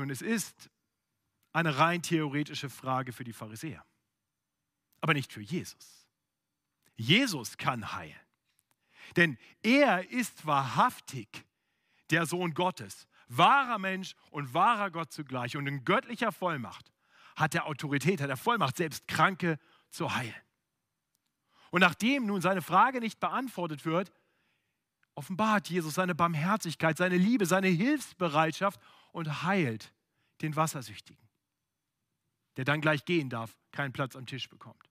Nun, 0.00 0.08
es 0.08 0.22
ist 0.22 0.70
eine 1.52 1.76
rein 1.76 2.00
theoretische 2.00 2.70
Frage 2.70 3.12
für 3.12 3.22
die 3.22 3.34
Pharisäer, 3.34 3.84
aber 5.02 5.12
nicht 5.12 5.30
für 5.30 5.42
Jesus. 5.42 6.08
Jesus 6.96 7.58
kann 7.58 7.92
heilen. 7.92 8.18
Denn 9.16 9.36
er 9.62 10.10
ist 10.10 10.46
wahrhaftig 10.46 11.44
der 12.08 12.24
Sohn 12.24 12.54
Gottes, 12.54 13.08
wahrer 13.28 13.78
Mensch 13.78 14.14
und 14.30 14.54
wahrer 14.54 14.90
Gott 14.90 15.12
zugleich. 15.12 15.54
Und 15.58 15.66
in 15.66 15.84
göttlicher 15.84 16.32
Vollmacht 16.32 16.90
hat 17.36 17.54
er 17.54 17.66
Autorität, 17.66 18.22
hat 18.22 18.30
er 18.30 18.38
Vollmacht, 18.38 18.78
selbst 18.78 19.06
Kranke 19.06 19.58
zu 19.90 20.14
heilen. 20.14 20.34
Und 21.72 21.82
nachdem 21.82 22.24
nun 22.24 22.40
seine 22.40 22.62
Frage 22.62 23.00
nicht 23.00 23.20
beantwortet 23.20 23.84
wird, 23.84 24.10
offenbart 25.14 25.68
Jesus 25.68 25.92
seine 25.92 26.14
Barmherzigkeit, 26.14 26.96
seine 26.96 27.18
Liebe, 27.18 27.44
seine 27.44 27.68
Hilfsbereitschaft 27.68 28.80
und 29.12 29.42
heilt 29.42 29.92
den 30.42 30.56
Wassersüchtigen, 30.56 31.28
der 32.56 32.64
dann 32.64 32.80
gleich 32.80 33.04
gehen 33.04 33.30
darf, 33.30 33.56
keinen 33.72 33.92
Platz 33.92 34.16
am 34.16 34.26
Tisch 34.26 34.48
bekommt. 34.48 34.88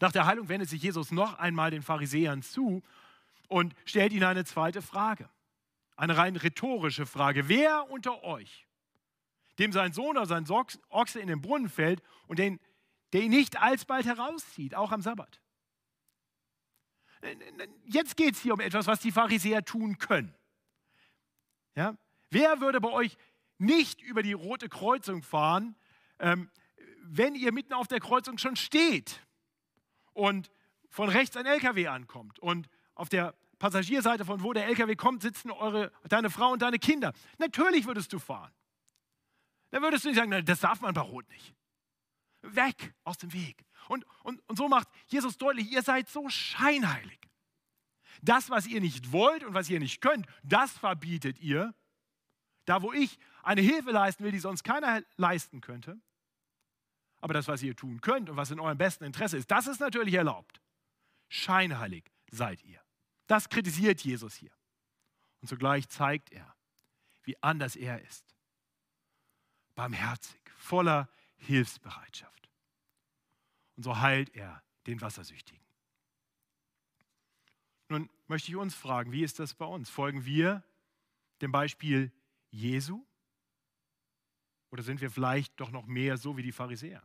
Nach 0.00 0.12
der 0.12 0.26
Heilung 0.26 0.48
wendet 0.48 0.68
sich 0.68 0.82
Jesus 0.82 1.10
noch 1.10 1.38
einmal 1.38 1.70
den 1.70 1.82
Pharisäern 1.82 2.42
zu 2.42 2.82
und 3.48 3.74
stellt 3.84 4.12
ihnen 4.12 4.24
eine 4.24 4.44
zweite 4.44 4.82
Frage. 4.82 5.28
Eine 5.96 6.16
rein 6.16 6.36
rhetorische 6.36 7.06
Frage. 7.06 7.48
Wer 7.48 7.90
unter 7.90 8.22
euch, 8.22 8.66
dem 9.58 9.72
sein 9.72 9.92
Sohn 9.92 10.16
oder 10.16 10.26
sein 10.26 10.48
Ochse 10.88 11.18
in 11.20 11.26
den 11.26 11.40
Brunnen 11.40 11.68
fällt 11.68 12.02
und 12.28 12.38
den, 12.38 12.60
der 13.12 13.22
ihn 13.22 13.30
nicht 13.30 13.60
alsbald 13.60 14.06
herauszieht, 14.06 14.74
auch 14.76 14.92
am 14.92 15.02
Sabbat? 15.02 15.40
Jetzt 17.84 18.16
geht 18.16 18.34
es 18.34 18.40
hier 18.40 18.54
um 18.54 18.60
etwas, 18.60 18.86
was 18.86 19.00
die 19.00 19.10
Pharisäer 19.10 19.64
tun 19.64 19.98
können. 19.98 20.32
Ja? 21.74 21.96
Wer 22.30 22.60
würde 22.60 22.80
bei 22.80 22.90
euch 22.90 23.16
nicht 23.58 24.00
über 24.02 24.22
die 24.22 24.32
rote 24.32 24.68
Kreuzung 24.68 25.22
fahren, 25.22 25.74
ähm, 26.18 26.50
wenn 27.02 27.34
ihr 27.34 27.52
mitten 27.52 27.72
auf 27.72 27.88
der 27.88 28.00
Kreuzung 28.00 28.38
schon 28.38 28.56
steht? 28.56 29.20
und 30.18 30.50
von 30.90 31.08
rechts 31.08 31.36
ein 31.36 31.46
LKW 31.46 31.86
ankommt 31.86 32.40
und 32.40 32.68
auf 32.94 33.08
der 33.08 33.34
Passagierseite, 33.60 34.24
von 34.24 34.42
wo 34.42 34.52
der 34.52 34.66
LKW 34.66 34.96
kommt, 34.96 35.22
sitzen 35.22 35.50
eure, 35.50 35.92
deine 36.08 36.28
Frau 36.28 36.52
und 36.52 36.62
deine 36.62 36.78
Kinder. 36.78 37.12
Natürlich 37.38 37.86
würdest 37.86 38.12
du 38.12 38.18
fahren. 38.18 38.52
dann 39.70 39.82
würdest 39.82 40.04
du 40.04 40.08
nicht 40.08 40.18
sagen, 40.18 40.44
das 40.44 40.60
darf 40.60 40.80
man 40.80 40.92
bei 40.92 41.00
Rot 41.00 41.28
nicht. 41.28 41.54
Weg 42.42 42.94
aus 43.04 43.18
dem 43.18 43.32
Weg. 43.32 43.64
Und, 43.88 44.04
und, 44.24 44.42
und 44.48 44.56
so 44.56 44.68
macht 44.68 44.88
Jesus 45.06 45.38
deutlich, 45.38 45.70
ihr 45.70 45.82
seid 45.82 46.08
so 46.08 46.28
scheinheilig. 46.28 47.20
Das, 48.20 48.50
was 48.50 48.66
ihr 48.66 48.80
nicht 48.80 49.12
wollt 49.12 49.44
und 49.44 49.54
was 49.54 49.70
ihr 49.70 49.78
nicht 49.78 50.00
könnt, 50.00 50.26
das 50.42 50.72
verbietet 50.72 51.38
ihr. 51.38 51.74
Da, 52.68 52.82
wo 52.82 52.92
ich 52.92 53.18
eine 53.42 53.62
Hilfe 53.62 53.92
leisten 53.92 54.24
will, 54.24 54.30
die 54.30 54.40
sonst 54.40 54.62
keiner 54.62 55.02
leisten 55.16 55.62
könnte. 55.62 55.98
Aber 57.22 57.32
das, 57.32 57.48
was 57.48 57.62
ihr 57.62 57.74
tun 57.74 58.02
könnt 58.02 58.28
und 58.28 58.36
was 58.36 58.50
in 58.50 58.60
eurem 58.60 58.76
besten 58.76 59.04
Interesse 59.04 59.38
ist, 59.38 59.50
das 59.50 59.66
ist 59.66 59.80
natürlich 59.80 60.12
erlaubt. 60.12 60.60
Scheinheilig 61.30 62.04
seid 62.30 62.62
ihr. 62.64 62.78
Das 63.26 63.48
kritisiert 63.48 64.02
Jesus 64.02 64.34
hier. 64.34 64.50
Und 65.40 65.48
zugleich 65.48 65.88
zeigt 65.88 66.30
er, 66.30 66.54
wie 67.22 67.42
anders 67.42 67.74
er 67.74 68.02
ist. 68.02 68.34
Barmherzig, 69.74 70.40
voller 70.58 71.08
Hilfsbereitschaft. 71.38 72.50
Und 73.76 73.84
so 73.84 73.98
heilt 73.98 74.34
er 74.36 74.62
den 74.86 75.00
Wassersüchtigen. 75.00 75.64
Nun 77.88 78.10
möchte 78.26 78.50
ich 78.50 78.56
uns 78.56 78.74
fragen, 78.74 79.10
wie 79.10 79.22
ist 79.22 79.38
das 79.38 79.54
bei 79.54 79.64
uns? 79.64 79.88
Folgen 79.88 80.26
wir 80.26 80.62
dem 81.40 81.50
Beispiel 81.50 82.12
Jesu? 82.50 83.04
Oder 84.70 84.82
sind 84.82 85.00
wir 85.00 85.10
vielleicht 85.10 85.58
doch 85.60 85.70
noch 85.70 85.86
mehr 85.86 86.16
so 86.16 86.36
wie 86.36 86.42
die 86.42 86.52
Pharisäer? 86.52 87.02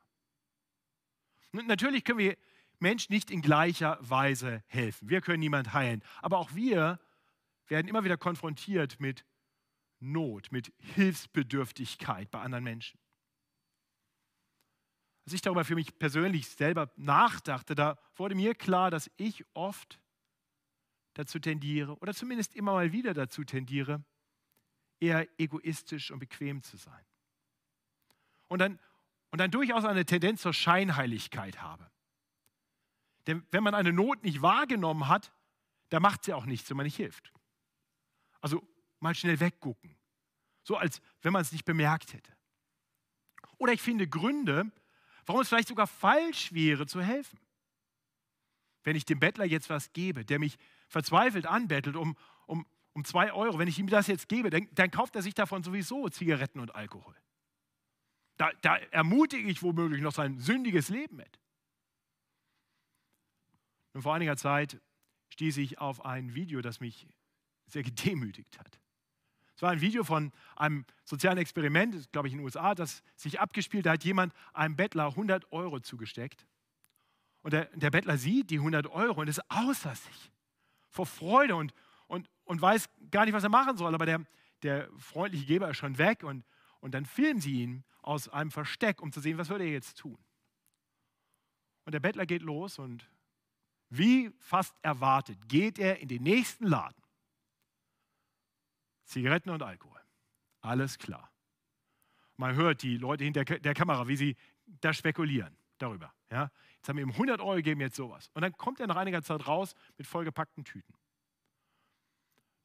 Natürlich 1.51 2.03
können 2.03 2.19
wir 2.19 2.37
Menschen 2.79 3.13
nicht 3.13 3.31
in 3.31 3.41
gleicher 3.41 3.97
Weise 4.01 4.63
helfen. 4.67 5.09
Wir 5.09 5.21
können 5.21 5.39
niemand 5.39 5.73
heilen. 5.73 6.03
Aber 6.21 6.37
auch 6.37 6.53
wir 6.53 6.99
werden 7.67 7.87
immer 7.87 8.03
wieder 8.03 8.17
konfrontiert 8.17 8.99
mit 8.99 9.25
Not, 9.99 10.51
mit 10.51 10.73
Hilfsbedürftigkeit 10.79 12.29
bei 12.29 12.41
anderen 12.41 12.65
Menschen. 12.65 12.99
Als 15.25 15.33
ich 15.33 15.41
darüber 15.41 15.63
für 15.63 15.75
mich 15.75 15.97
persönlich 15.97 16.49
selber 16.49 16.91
nachdachte, 16.97 17.75
da 17.75 17.97
wurde 18.15 18.35
mir 18.35 18.55
klar, 18.55 18.91
dass 18.91 19.09
ich 19.15 19.45
oft 19.53 20.01
dazu 21.13 21.39
tendiere, 21.39 21.97
oder 21.99 22.13
zumindest 22.13 22.55
immer 22.55 22.73
mal 22.73 22.91
wieder 22.91 23.13
dazu 23.13 23.45
tendiere, 23.45 24.03
eher 25.03 25.27
egoistisch 25.37 26.11
und 26.11 26.19
bequem 26.19 26.63
zu 26.63 26.77
sein. 26.77 27.05
Und 28.47 28.59
dann, 28.59 28.79
und 29.31 29.39
dann 29.39 29.51
durchaus 29.51 29.83
eine 29.83 30.05
Tendenz 30.05 30.41
zur 30.41 30.53
Scheinheiligkeit 30.53 31.61
habe. 31.61 31.89
Denn 33.27 33.45
wenn 33.51 33.63
man 33.63 33.75
eine 33.75 33.91
Not 33.91 34.23
nicht 34.23 34.41
wahrgenommen 34.41 35.07
hat, 35.07 35.31
dann 35.89 36.01
macht 36.01 36.23
sie 36.23 36.33
auch 36.33 36.45
nichts, 36.45 36.69
wenn 36.69 36.77
man 36.77 36.85
nicht 36.85 36.95
hilft. 36.95 37.33
Also 38.41 38.65
mal 38.99 39.15
schnell 39.15 39.39
weggucken. 39.39 39.95
So 40.63 40.77
als 40.77 41.01
wenn 41.21 41.33
man 41.33 41.41
es 41.41 41.51
nicht 41.51 41.65
bemerkt 41.65 42.13
hätte. 42.13 42.31
Oder 43.57 43.73
ich 43.73 43.81
finde 43.81 44.07
Gründe, 44.07 44.71
warum 45.25 45.41
es 45.41 45.49
vielleicht 45.49 45.67
sogar 45.67 45.87
falsch 45.87 46.53
wäre 46.53 46.85
zu 46.85 47.01
helfen. 47.01 47.39
Wenn 48.83 48.95
ich 48.95 49.05
dem 49.05 49.19
Bettler 49.19 49.45
jetzt 49.45 49.69
was 49.69 49.93
gebe, 49.93 50.25
der 50.25 50.39
mich 50.39 50.57
verzweifelt 50.87 51.45
anbettelt 51.45 51.95
um, 51.95 52.17
um, 52.93 53.03
zwei 53.05 53.33
Euro, 53.33 53.59
wenn 53.59 53.67
ich 53.67 53.79
ihm 53.79 53.87
das 53.87 54.07
jetzt 54.07 54.29
gebe, 54.29 54.49
dann, 54.49 54.67
dann 54.73 54.91
kauft 54.91 55.15
er 55.15 55.21
sich 55.21 55.33
davon 55.33 55.63
sowieso 55.63 56.09
Zigaretten 56.09 56.59
und 56.59 56.75
Alkohol. 56.75 57.15
Da, 58.37 58.51
da 58.61 58.77
ermutige 58.77 59.49
ich 59.49 59.61
womöglich 59.61 60.01
noch 60.01 60.13
sein 60.13 60.39
sündiges 60.39 60.89
Leben 60.89 61.17
mit. 61.17 61.39
Und 63.93 64.01
vor 64.01 64.13
einiger 64.13 64.37
Zeit 64.37 64.81
stieß 65.29 65.57
ich 65.57 65.79
auf 65.79 66.05
ein 66.05 66.33
Video, 66.33 66.61
das 66.61 66.79
mich 66.79 67.07
sehr 67.67 67.83
gedemütigt 67.83 68.59
hat. 68.59 68.79
Es 69.55 69.61
war 69.61 69.69
ein 69.69 69.81
Video 69.81 70.03
von 70.03 70.31
einem 70.55 70.85
sozialen 71.03 71.37
Experiment, 71.37 72.11
glaube 72.11 72.27
ich 72.27 72.33
in 72.33 72.39
den 72.39 72.45
USA, 72.45 72.73
das 72.73 73.03
sich 73.15 73.39
abgespielt 73.39 73.85
hat. 73.85 73.85
Da 73.85 73.93
hat 73.93 74.03
jemand 74.03 74.33
einem 74.53 74.75
Bettler 74.75 75.07
100 75.07 75.51
Euro 75.51 75.79
zugesteckt. 75.79 76.47
Und 77.43 77.53
der, 77.53 77.65
der 77.75 77.91
Bettler 77.91 78.17
sieht 78.17 78.49
die 78.49 78.57
100 78.57 78.87
Euro 78.87 79.21
und 79.21 79.27
ist 79.27 79.41
außer 79.51 79.93
sich 79.93 80.31
vor 80.89 81.05
Freude 81.05 81.55
und, 81.55 81.73
und, 82.45 82.61
weiß 82.61 82.89
gar 83.11 83.25
nicht, 83.25 83.33
was 83.33 83.43
er 83.43 83.49
machen 83.49 83.77
soll. 83.77 83.93
Aber 83.93 84.05
der, 84.05 84.25
der 84.61 84.89
freundliche 84.97 85.45
Geber 85.45 85.69
ist 85.69 85.77
schon 85.77 85.97
weg 85.97 86.23
und, 86.23 86.45
und 86.79 86.93
dann 86.93 87.05
filmen 87.05 87.41
sie 87.41 87.63
ihn 87.63 87.83
aus 88.01 88.29
einem 88.29 88.51
Versteck, 88.51 89.01
um 89.01 89.11
zu 89.11 89.21
sehen, 89.21 89.37
was 89.37 89.49
würde 89.49 89.63
er 89.63 89.71
jetzt 89.71 89.97
tun. 89.97 90.17
Und 91.85 91.93
der 91.93 91.99
Bettler 91.99 92.25
geht 92.25 92.41
los 92.41 92.79
und 92.79 93.09
wie 93.89 94.31
fast 94.39 94.75
erwartet, 94.81 95.47
geht 95.47 95.77
er 95.77 95.99
in 95.99 96.07
den 96.07 96.23
nächsten 96.23 96.65
Laden. 96.65 97.01
Zigaretten 99.05 99.49
und 99.49 99.61
Alkohol. 99.61 99.99
Alles 100.61 100.97
klar. 100.97 101.31
Man 102.37 102.55
hört 102.55 102.81
die 102.81 102.97
Leute 102.97 103.23
hinter 103.23 103.43
der 103.43 103.73
Kamera, 103.73 104.07
wie 104.07 104.15
sie 104.15 104.35
da 104.65 104.93
spekulieren 104.93 105.55
darüber. 105.77 106.13
Ja? 106.31 106.51
Jetzt 106.77 106.89
haben 106.89 106.97
wir 106.97 107.03
ihm 107.03 107.11
100 107.11 107.39
Euro 107.39 107.55
gegeben, 107.55 107.81
jetzt 107.81 107.95
sowas. 107.95 108.29
Und 108.33 108.41
dann 108.41 108.57
kommt 108.57 108.79
er 108.79 108.87
nach 108.87 108.95
einiger 108.95 109.21
Zeit 109.21 109.47
raus 109.47 109.75
mit 109.97 110.07
vollgepackten 110.07 110.63
Tüten. 110.63 110.93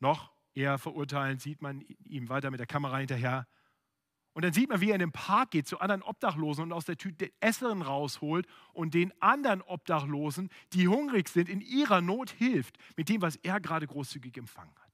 Noch 0.00 0.32
eher 0.54 0.78
verurteilend 0.78 1.40
sieht 1.40 1.62
man 1.62 1.80
ihm 2.04 2.28
weiter 2.28 2.50
mit 2.50 2.60
der 2.60 2.66
Kamera 2.66 2.98
hinterher. 2.98 3.46
Und 4.32 4.44
dann 4.44 4.52
sieht 4.52 4.68
man, 4.68 4.80
wie 4.80 4.90
er 4.90 4.94
in 4.94 5.00
den 5.00 5.10
Park 5.10 5.50
geht 5.50 5.66
zu 5.66 5.80
anderen 5.80 6.02
Obdachlosen 6.02 6.64
und 6.64 6.72
aus 6.72 6.84
der 6.84 6.96
Tüte 6.96 7.32
Essen 7.40 7.82
rausholt 7.82 8.46
und 8.72 8.94
den 8.94 9.12
anderen 9.20 9.62
Obdachlosen, 9.62 10.48
die 10.72 10.86
hungrig 10.86 11.28
sind, 11.28 11.48
in 11.48 11.60
ihrer 11.60 12.00
Not 12.00 12.30
hilft, 12.30 12.78
mit 12.96 13.08
dem, 13.08 13.20
was 13.20 13.36
er 13.36 13.60
gerade 13.60 13.86
großzügig 13.86 14.36
empfangen 14.36 14.74
hat. 14.78 14.92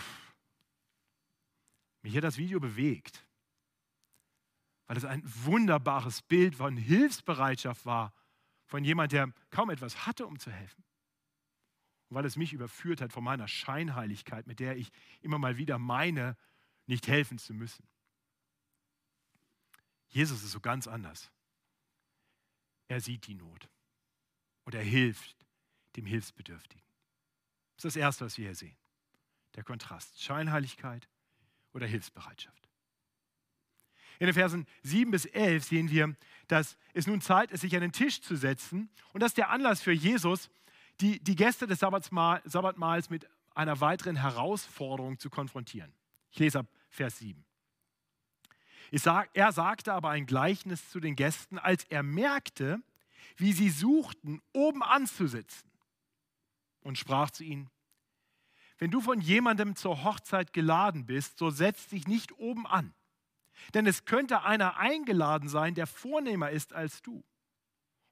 Pff. 0.00 0.34
Mich 2.02 2.14
hat 2.14 2.24
das 2.24 2.36
Video 2.36 2.60
bewegt, 2.60 3.24
weil 4.86 4.98
es 4.98 5.06
ein 5.06 5.22
wunderbares 5.24 6.20
Bild 6.20 6.56
von 6.56 6.76
Hilfsbereitschaft 6.76 7.86
war, 7.86 8.12
von 8.66 8.84
jemand, 8.84 9.12
der 9.12 9.32
kaum 9.50 9.70
etwas 9.70 10.06
hatte, 10.06 10.26
um 10.26 10.38
zu 10.38 10.50
helfen. 10.50 10.84
Weil 12.14 12.26
es 12.26 12.36
mich 12.36 12.52
überführt 12.52 13.00
hat 13.00 13.12
von 13.12 13.24
meiner 13.24 13.48
Scheinheiligkeit, 13.48 14.46
mit 14.46 14.60
der 14.60 14.76
ich 14.76 14.92
immer 15.20 15.38
mal 15.38 15.56
wieder 15.56 15.78
meine, 15.78 16.36
nicht 16.86 17.08
helfen 17.08 17.38
zu 17.38 17.54
müssen. 17.54 17.86
Jesus 20.08 20.42
ist 20.42 20.52
so 20.52 20.60
ganz 20.60 20.86
anders. 20.86 21.30
Er 22.88 23.00
sieht 23.00 23.26
die 23.26 23.34
Not 23.34 23.68
und 24.64 24.74
er 24.74 24.82
hilft 24.82 25.36
dem 25.96 26.04
Hilfsbedürftigen. 26.04 26.84
Das 27.76 27.86
ist 27.86 27.96
das 27.96 28.00
Erste, 28.00 28.24
was 28.26 28.36
wir 28.36 28.46
hier 28.46 28.54
sehen. 28.54 28.76
Der 29.54 29.64
Kontrast. 29.64 30.22
Scheinheiligkeit 30.22 31.08
oder 31.72 31.86
Hilfsbereitschaft. 31.86 32.68
In 34.18 34.26
den 34.26 34.34
Versen 34.34 34.66
7 34.82 35.10
bis 35.10 35.24
11 35.24 35.64
sehen 35.64 35.90
wir, 35.90 36.14
dass 36.46 36.76
es 36.92 37.06
nun 37.06 37.20
Zeit 37.20 37.50
ist, 37.50 37.62
sich 37.62 37.74
an 37.74 37.80
den 37.80 37.92
Tisch 37.92 38.20
zu 38.20 38.36
setzen. 38.36 38.90
Und 39.12 39.20
das 39.20 39.30
ist 39.30 39.38
der 39.38 39.50
Anlass 39.50 39.80
für 39.80 39.92
Jesus, 39.92 40.50
die, 41.00 41.22
die 41.22 41.36
Gäste 41.36 41.66
des 41.66 41.80
Sabbatmahls 41.80 43.10
mit 43.10 43.28
einer 43.54 43.80
weiteren 43.80 44.16
Herausforderung 44.16 45.18
zu 45.18 45.30
konfrontieren. 45.30 45.92
Ich 46.30 46.38
lese 46.38 46.60
ab 46.60 46.66
Vers 46.88 47.18
7. 47.18 47.44
Sag, 48.92 49.30
er 49.32 49.52
sagte 49.52 49.92
aber 49.92 50.10
ein 50.10 50.26
Gleichnis 50.26 50.90
zu 50.90 51.00
den 51.00 51.16
Gästen, 51.16 51.58
als 51.58 51.84
er 51.84 52.02
merkte, 52.02 52.82
wie 53.36 53.52
sie 53.52 53.70
suchten, 53.70 54.42
oben 54.52 54.82
anzusitzen, 54.82 55.70
und 56.82 56.98
sprach 56.98 57.30
zu 57.30 57.44
ihnen, 57.44 57.70
wenn 58.78 58.90
du 58.90 59.00
von 59.00 59.20
jemandem 59.20 59.76
zur 59.76 60.02
Hochzeit 60.02 60.52
geladen 60.52 61.06
bist, 61.06 61.38
so 61.38 61.50
setz 61.50 61.86
dich 61.88 62.08
nicht 62.08 62.32
oben 62.32 62.66
an, 62.66 62.92
denn 63.74 63.86
es 63.86 64.04
könnte 64.04 64.42
einer 64.42 64.76
eingeladen 64.76 65.48
sein, 65.48 65.74
der 65.74 65.86
vornehmer 65.86 66.50
ist 66.50 66.72
als 66.72 67.00
du. 67.00 67.24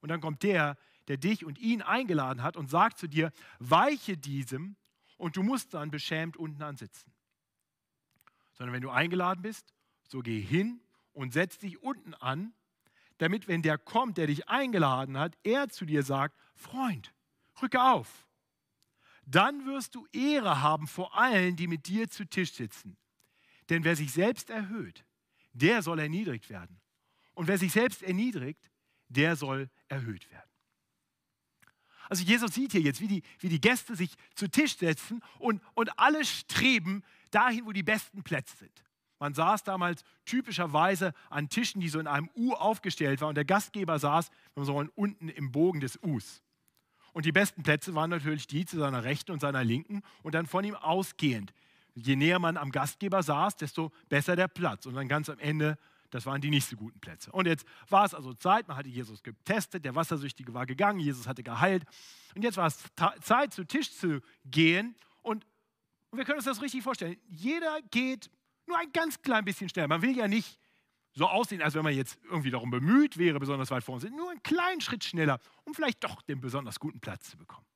Und 0.01 0.09
dann 0.09 0.21
kommt 0.21 0.43
der, 0.45 0.79
der 1.11 1.19
dich 1.19 1.45
und 1.45 1.59
ihn 1.59 1.83
eingeladen 1.83 2.43
hat 2.43 2.57
und 2.57 2.71
sagt 2.71 2.99
zu 2.99 3.07
dir, 3.07 3.33
weiche 3.59 4.17
diesem 4.17 4.77
und 5.19 5.37
du 5.37 5.43
musst 5.43 5.75
dann 5.75 5.91
beschämt 5.91 6.39
unten 6.39 6.63
ansitzen 6.63 7.13
sondern 8.61 8.75
wenn 8.75 8.83
du 8.83 8.91
eingeladen 8.91 9.41
bist, 9.41 9.73
so 10.07 10.21
geh 10.21 10.39
hin 10.39 10.83
und 11.15 11.33
setz 11.33 11.57
dich 11.57 11.83
unten 11.83 12.13
an, 12.13 12.53
damit, 13.17 13.49
wenn 13.49 13.63
der 13.63 13.79
kommt, 13.79 14.19
der 14.19 14.27
dich 14.27 14.51
eingeladen 14.51 15.17
hat, 15.17 15.35
er 15.45 15.71
zu 15.71 15.87
dir 15.87 16.03
sagt, 16.03 16.39
Freund, 16.57 17.15
rücke 17.63 17.83
auf. 17.83 18.29
Dann 19.25 19.65
wirst 19.65 19.95
du 19.95 20.07
Ehre 20.13 20.61
haben 20.61 20.87
vor 20.87 21.17
allen, 21.17 21.57
die 21.57 21.69
mit 21.69 21.87
dir 21.87 22.11
zu 22.11 22.27
Tisch 22.27 22.53
sitzen. 22.53 22.99
Denn 23.71 23.83
wer 23.83 23.97
sich 23.97 24.13
selbst 24.13 24.51
erhöht, 24.51 25.07
der 25.55 25.81
soll 25.81 25.99
erniedrigt 25.99 26.51
werden. 26.51 26.83
Und 27.33 27.49
wer 27.49 27.57
sich 27.57 27.73
selbst 27.73 28.03
erniedrigt, 28.03 28.71
der 29.09 29.37
soll 29.37 29.71
erhöht 29.89 30.31
werden. 30.31 30.50
Also 32.11 32.25
Jesus 32.25 32.53
sieht 32.53 32.73
hier 32.73 32.83
jetzt, 32.83 33.01
wie 33.01 33.09
die, 33.09 33.23
wie 33.39 33.49
die 33.49 33.61
Gäste 33.61 33.97
sich 33.97 34.11
zu 34.35 34.49
Tisch 34.49 34.77
setzen 34.77 35.23
und, 35.39 35.63
und 35.75 35.99
alle 35.99 36.25
streben 36.25 37.03
dahin, 37.31 37.65
wo 37.65 37.73
die 37.73 37.83
besten 37.83 38.23
Plätze 38.23 38.57
sind. 38.57 38.85
Man 39.19 39.33
saß 39.33 39.65
damals 39.65 40.03
typischerweise 40.27 41.15
an 41.31 41.49
Tischen, 41.49 41.81
die 41.81 41.89
so 41.89 41.99
in 42.01 42.07
einem 42.07 42.29
U 42.37 42.53
aufgestellt 42.53 43.23
waren 43.23 43.31
und 43.31 43.35
der 43.37 43.45
Gastgeber 43.47 43.99
saß, 43.99 44.31
wenn 44.55 44.65
man 44.65 44.67
so 44.67 44.91
unten 44.95 45.29
im 45.31 45.53
Bogen 45.53 45.81
des 45.81 45.99
Us. 46.03 46.43
Und 47.13 47.25
die 47.25 47.33
besten 47.33 47.63
Plätze 47.63 47.95
waren 47.95 48.11
natürlich 48.11 48.47
die 48.47 48.67
zu 48.67 48.79
seiner 48.79 49.05
Rechten 49.05 49.33
und 49.33 49.41
seiner 49.41 49.65
Linken 49.65 50.03
und 50.23 50.35
dann 50.35 50.47
von 50.47 50.65
ihm 50.65 50.75
ausgehend 50.75 51.53
Je 51.95 52.17
näher 52.17 52.39
man 52.39 52.57
am 52.57 52.71
Gastgeber 52.71 53.23
saß, 53.23 53.57
desto 53.57 53.93
besser 54.09 54.37
der 54.37 54.49
Platz. 54.49 54.87
Und 54.87 54.95
dann 54.95 55.09
ganz 55.09 55.29
am 55.29 55.39
Ende, 55.39 55.77
das 56.11 56.27
waren 56.27 56.41
die 56.41 56.51
nicht 56.51 56.67
so 56.67 56.77
guten 56.77 56.99
Plätze. 57.01 57.31
Und 57.33 57.47
jetzt 57.47 57.67
war 57.89 58.05
es 58.05 58.15
also 58.15 58.35
Zeit, 58.35 58.69
man 58.69 58.77
hatte 58.77 58.89
Jesus 58.89 59.23
getestet, 59.23 59.85
der 59.85 59.95
Wassersüchtige 59.95 60.53
war 60.53 60.67
gegangen, 60.67 61.01
Jesus 61.01 61.27
hatte 61.27 61.43
geheilt. 61.43 61.85
Und 62.35 62.43
jetzt 62.43 62.57
war 62.57 62.67
es 62.67 62.79
Zeit, 63.23 63.53
zu 63.53 63.65
Tisch 63.65 63.93
zu 63.93 64.21
gehen. 64.45 64.95
Und, 65.23 65.47
und 66.11 66.19
wir 66.19 66.25
können 66.25 66.39
uns 66.39 66.47
das 66.47 66.61
richtig 66.61 66.83
vorstellen. 66.83 67.17
Jeder 67.29 67.81
geht 67.91 68.31
nur 68.67 68.79
ein 68.79 68.93
ganz 68.93 69.21
klein 69.23 69.45
bisschen 69.45 69.69
schneller. 69.69 69.89
Man 69.89 70.03
will 70.03 70.17
ja 70.17 70.29
nicht 70.29 70.59
so 71.13 71.27
aussehen, 71.27 71.63
als 71.63 71.75
wenn 71.75 71.85
man 71.85 71.95
jetzt 71.95 72.19
irgendwie 72.25 72.51
darum 72.51 72.71
bemüht 72.71 73.19
wäre, 73.19 73.41
besonders 73.41 73.71
weit 73.71 73.85
vorne 73.85 74.01
zu 74.01 74.07
sind. 74.07 74.17
Nur 74.17 74.31
einen 74.31 74.43
kleinen 74.43 74.81
Schritt 74.81 75.05
schneller, 75.05 75.41
um 75.65 75.75
vielleicht 75.75 76.03
doch 76.05 76.23
den 76.23 76.41
besonders 76.41 76.79
guten 76.79 77.01
Platz 77.01 77.31
zu 77.31 77.37
bekommen. 77.37 77.67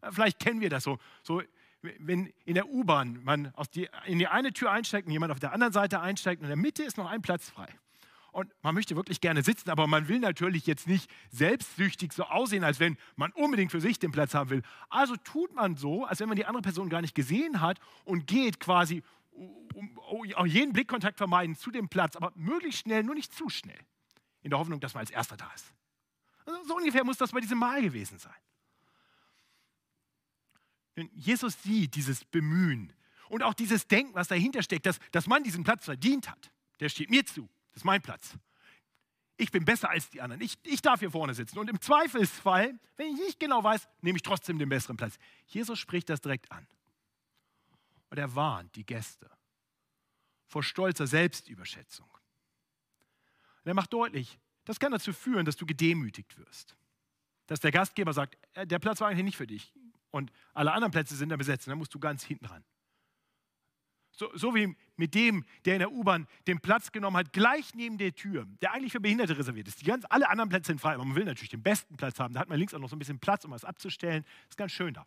Äh, 0.00 0.12
vielleicht 0.12 0.38
kennen 0.38 0.60
wir 0.60 0.70
das 0.70 0.84
so. 0.84 0.98
so 1.22 1.42
wenn 1.82 2.32
in 2.44 2.54
der 2.54 2.68
U-Bahn 2.68 3.22
man 3.22 3.52
die, 3.74 3.88
in 4.06 4.18
die 4.18 4.26
eine 4.26 4.52
Tür 4.52 4.70
einsteigt 4.70 5.06
und 5.06 5.12
jemand 5.12 5.32
auf 5.32 5.40
der 5.40 5.52
anderen 5.52 5.72
Seite 5.72 6.00
einsteigt 6.00 6.40
und 6.40 6.46
in 6.46 6.50
der 6.50 6.56
Mitte 6.56 6.82
ist 6.82 6.96
noch 6.96 7.08
ein 7.08 7.22
Platz 7.22 7.48
frei. 7.48 7.68
Und 8.30 8.52
man 8.62 8.74
möchte 8.74 8.94
wirklich 8.94 9.20
gerne 9.20 9.42
sitzen, 9.42 9.70
aber 9.70 9.86
man 9.86 10.08
will 10.08 10.18
natürlich 10.18 10.66
jetzt 10.66 10.86
nicht 10.86 11.10
selbstsüchtig 11.30 12.12
so 12.12 12.24
aussehen, 12.24 12.62
als 12.62 12.78
wenn 12.78 12.96
man 13.16 13.32
unbedingt 13.32 13.70
für 13.70 13.80
sich 13.80 13.98
den 13.98 14.12
Platz 14.12 14.34
haben 14.34 14.50
will. 14.50 14.62
Also 14.90 15.16
tut 15.16 15.54
man 15.54 15.76
so, 15.76 16.04
als 16.04 16.20
wenn 16.20 16.28
man 16.28 16.36
die 16.36 16.44
andere 16.44 16.62
Person 16.62 16.88
gar 16.88 17.00
nicht 17.00 17.14
gesehen 17.14 17.60
hat 17.60 17.78
und 18.04 18.26
geht 18.26 18.60
quasi 18.60 19.02
um, 19.32 19.98
um 20.36 20.46
jeden 20.46 20.72
Blickkontakt 20.72 21.16
vermeiden 21.16 21.56
zu 21.56 21.70
dem 21.70 21.88
Platz, 21.88 22.16
aber 22.16 22.32
möglichst 22.34 22.80
schnell, 22.80 23.02
nur 23.02 23.14
nicht 23.14 23.32
zu 23.32 23.48
schnell. 23.48 23.78
In 24.42 24.50
der 24.50 24.58
Hoffnung, 24.58 24.80
dass 24.80 24.94
man 24.94 25.00
als 25.00 25.10
Erster 25.10 25.36
da 25.36 25.50
ist. 25.54 25.72
Also 26.44 26.64
so 26.64 26.76
ungefähr 26.76 27.04
muss 27.04 27.18
das 27.18 27.32
bei 27.32 27.40
diesem 27.40 27.58
Mal 27.58 27.82
gewesen 27.82 28.18
sein. 28.18 28.34
Jesus 31.12 31.62
sieht 31.62 31.94
dieses 31.94 32.24
Bemühen 32.24 32.92
und 33.28 33.42
auch 33.42 33.54
dieses 33.54 33.86
Denken, 33.86 34.14
was 34.14 34.28
dahinter 34.28 34.62
steckt, 34.62 34.86
dass, 34.86 34.98
dass 35.12 35.26
man 35.26 35.42
diesen 35.42 35.64
Platz 35.64 35.84
verdient 35.84 36.30
hat. 36.30 36.50
Der 36.80 36.88
steht 36.88 37.10
mir 37.10 37.24
zu. 37.24 37.48
Das 37.72 37.82
ist 37.82 37.84
mein 37.84 38.02
Platz. 38.02 38.34
Ich 39.36 39.52
bin 39.52 39.64
besser 39.64 39.90
als 39.90 40.10
die 40.10 40.20
anderen. 40.20 40.42
Ich, 40.42 40.58
ich 40.64 40.82
darf 40.82 41.00
hier 41.00 41.10
vorne 41.10 41.34
sitzen. 41.34 41.58
Und 41.58 41.70
im 41.70 41.80
Zweifelsfall, 41.80 42.78
wenn 42.96 43.14
ich 43.14 43.20
nicht 43.20 43.40
genau 43.40 43.62
weiß, 43.62 43.88
nehme 44.00 44.16
ich 44.16 44.22
trotzdem 44.22 44.58
den 44.58 44.68
besseren 44.68 44.96
Platz. 44.96 45.18
Jesus 45.46 45.78
spricht 45.78 46.08
das 46.08 46.20
direkt 46.20 46.50
an. 46.50 46.66
Und 48.10 48.18
er 48.18 48.34
warnt 48.34 48.74
die 48.74 48.84
Gäste 48.84 49.30
vor 50.46 50.62
stolzer 50.62 51.06
Selbstüberschätzung. 51.06 52.08
Und 52.08 53.68
er 53.68 53.74
macht 53.74 53.92
deutlich, 53.92 54.40
das 54.64 54.80
kann 54.80 54.92
dazu 54.92 55.12
führen, 55.12 55.44
dass 55.44 55.56
du 55.56 55.66
gedemütigt 55.66 56.36
wirst. 56.38 56.74
Dass 57.46 57.60
der 57.60 57.70
Gastgeber 57.70 58.12
sagt, 58.12 58.36
äh, 58.54 58.66
der 58.66 58.78
Platz 58.78 59.00
war 59.00 59.08
eigentlich 59.08 59.24
nicht 59.24 59.36
für 59.36 59.46
dich 59.46 59.72
und 60.10 60.32
alle 60.54 60.72
anderen 60.72 60.92
Plätze 60.92 61.14
sind 61.16 61.28
da 61.28 61.36
besetzt 61.36 61.66
und 61.66 61.70
dann 61.70 61.78
musst 61.78 61.94
du 61.94 61.98
ganz 61.98 62.24
hinten 62.24 62.46
ran. 62.46 62.64
So, 64.12 64.28
so 64.34 64.52
wie 64.54 64.76
mit 64.96 65.14
dem, 65.14 65.44
der 65.64 65.74
in 65.74 65.78
der 65.78 65.92
U-Bahn 65.92 66.26
den 66.48 66.58
Platz 66.60 66.90
genommen 66.90 67.16
hat, 67.16 67.32
gleich 67.32 67.74
neben 67.74 67.98
der 67.98 68.12
Tür, 68.14 68.46
der 68.60 68.72
eigentlich 68.72 68.90
für 68.90 69.00
Behinderte 69.00 69.38
reserviert 69.38 69.68
ist. 69.68 69.80
Die 69.80 69.84
ganz, 69.84 70.04
alle 70.10 70.28
anderen 70.28 70.48
Plätze 70.48 70.68
sind 70.68 70.80
frei, 70.80 70.94
aber 70.94 71.04
man 71.04 71.14
will 71.14 71.24
natürlich 71.24 71.50
den 71.50 71.62
besten 71.62 71.96
Platz 71.96 72.18
haben. 72.18 72.34
Da 72.34 72.40
hat 72.40 72.48
man 72.48 72.58
links 72.58 72.74
auch 72.74 72.80
noch 72.80 72.88
so 72.88 72.96
ein 72.96 72.98
bisschen 72.98 73.20
Platz, 73.20 73.44
um 73.44 73.52
was 73.52 73.64
abzustellen. 73.64 74.24
Ist 74.48 74.56
ganz 74.56 74.72
schön 74.72 74.92
da. 74.92 75.06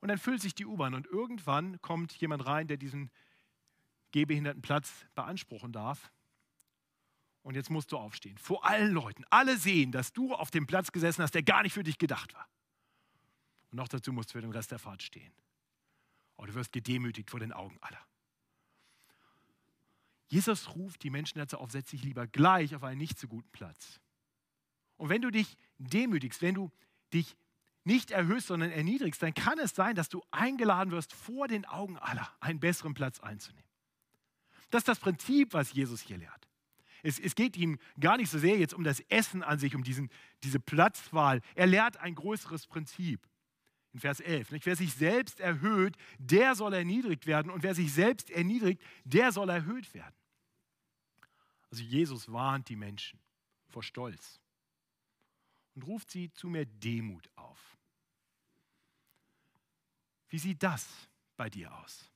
Und 0.00 0.08
dann 0.08 0.16
füllt 0.16 0.40
sich 0.40 0.54
die 0.54 0.64
U-Bahn 0.64 0.94
und 0.94 1.06
irgendwann 1.06 1.82
kommt 1.82 2.12
jemand 2.14 2.46
rein, 2.46 2.66
der 2.66 2.78
diesen 2.78 3.10
gehbehinderten 4.12 4.62
Platz 4.62 4.90
beanspruchen 5.14 5.72
darf. 5.72 6.10
Und 7.42 7.56
jetzt 7.56 7.68
musst 7.68 7.92
du 7.92 7.98
aufstehen. 7.98 8.38
Vor 8.38 8.64
allen 8.64 8.92
Leuten. 8.92 9.24
Alle 9.28 9.58
sehen, 9.58 9.92
dass 9.92 10.12
du 10.12 10.34
auf 10.34 10.50
dem 10.50 10.66
Platz 10.66 10.92
gesessen 10.92 11.22
hast, 11.22 11.34
der 11.34 11.42
gar 11.42 11.62
nicht 11.62 11.72
für 11.74 11.82
dich 11.82 11.98
gedacht 11.98 12.34
war. 12.34 12.46
Und 13.70 13.76
noch 13.76 13.88
dazu 13.88 14.12
musst 14.12 14.30
du 14.30 14.32
für 14.34 14.42
den 14.42 14.52
Rest 14.52 14.70
der 14.70 14.78
Fahrt 14.78 15.02
stehen. 15.02 15.32
Oh, 16.36 16.46
du 16.46 16.54
wirst 16.54 16.72
gedemütigt 16.72 17.30
vor 17.30 17.40
den 17.40 17.52
Augen 17.52 17.76
aller. 17.80 18.00
Jesus 20.28 20.74
ruft 20.74 21.02
die 21.02 21.10
Menschen 21.10 21.38
dazu 21.38 21.58
auf, 21.58 21.70
setz 21.70 21.90
dich 21.90 22.02
lieber 22.02 22.26
gleich 22.26 22.74
auf 22.74 22.84
einen 22.84 22.98
nicht 22.98 23.18
so 23.18 23.28
guten 23.28 23.50
Platz. 23.50 24.00
Und 24.96 25.08
wenn 25.08 25.22
du 25.22 25.30
dich 25.30 25.56
demütigst, 25.78 26.42
wenn 26.42 26.54
du 26.54 26.70
dich 27.12 27.36
nicht 27.84 28.10
erhöhst, 28.10 28.48
sondern 28.48 28.70
erniedrigst, 28.70 29.22
dann 29.22 29.32
kann 29.32 29.58
es 29.58 29.74
sein, 29.74 29.94
dass 29.94 30.10
du 30.10 30.22
eingeladen 30.30 30.90
wirst, 30.90 31.14
vor 31.14 31.48
den 31.48 31.64
Augen 31.64 31.96
aller 31.96 32.30
einen 32.40 32.60
besseren 32.60 32.92
Platz 32.92 33.20
einzunehmen. 33.20 33.68
Das 34.70 34.80
ist 34.80 34.88
das 34.88 35.00
Prinzip, 35.00 35.54
was 35.54 35.72
Jesus 35.72 36.02
hier 36.02 36.18
lehrt. 36.18 36.48
Es, 37.02 37.18
es, 37.18 37.34
geht 37.34 37.56
ihm 37.56 37.78
gar 37.98 38.16
nicht 38.16 38.28
so 38.28 38.38
sehr 38.38 38.58
jetzt 38.58 38.74
um 38.74 38.84
das 38.84 39.00
Essen 39.08 39.42
an 39.42 39.58
sich, 39.58 39.74
um 39.74 39.84
diesen, 39.84 40.10
diese 40.42 40.60
Platzwahl. 40.60 41.40
Er 41.54 41.66
lehrt 41.66 41.96
ein 41.98 42.14
größeres 42.14 42.66
Prinzip 42.66 43.26
in 43.92 44.00
Vers 44.00 44.20
11. 44.20 44.50
Nicht? 44.52 44.66
Wer 44.66 44.76
sich 44.76 44.94
selbst 44.94 45.40
erhöht, 45.40 45.96
der 46.18 46.54
soll 46.54 46.74
erniedrigt 46.74 47.26
werden. 47.26 47.50
Und 47.50 47.62
wer 47.62 47.74
sich 47.74 47.92
selbst 47.92 48.30
erniedrigt, 48.30 48.82
der 49.04 49.32
soll 49.32 49.48
erhöht 49.48 49.92
werden. 49.94 50.14
Also 51.70 51.82
Jesus 51.82 52.30
warnt 52.32 52.68
die 52.68 52.76
Menschen 52.76 53.18
vor 53.68 53.82
Stolz 53.82 54.40
und 55.74 55.82
ruft 55.82 56.10
sie 56.10 56.32
zu 56.32 56.48
mehr 56.48 56.64
Demut 56.64 57.30
auf. 57.36 57.76
Wie 60.28 60.38
sieht 60.38 60.62
das 60.62 60.88
bei 61.36 61.48
dir 61.48 61.74
aus? 61.78 62.10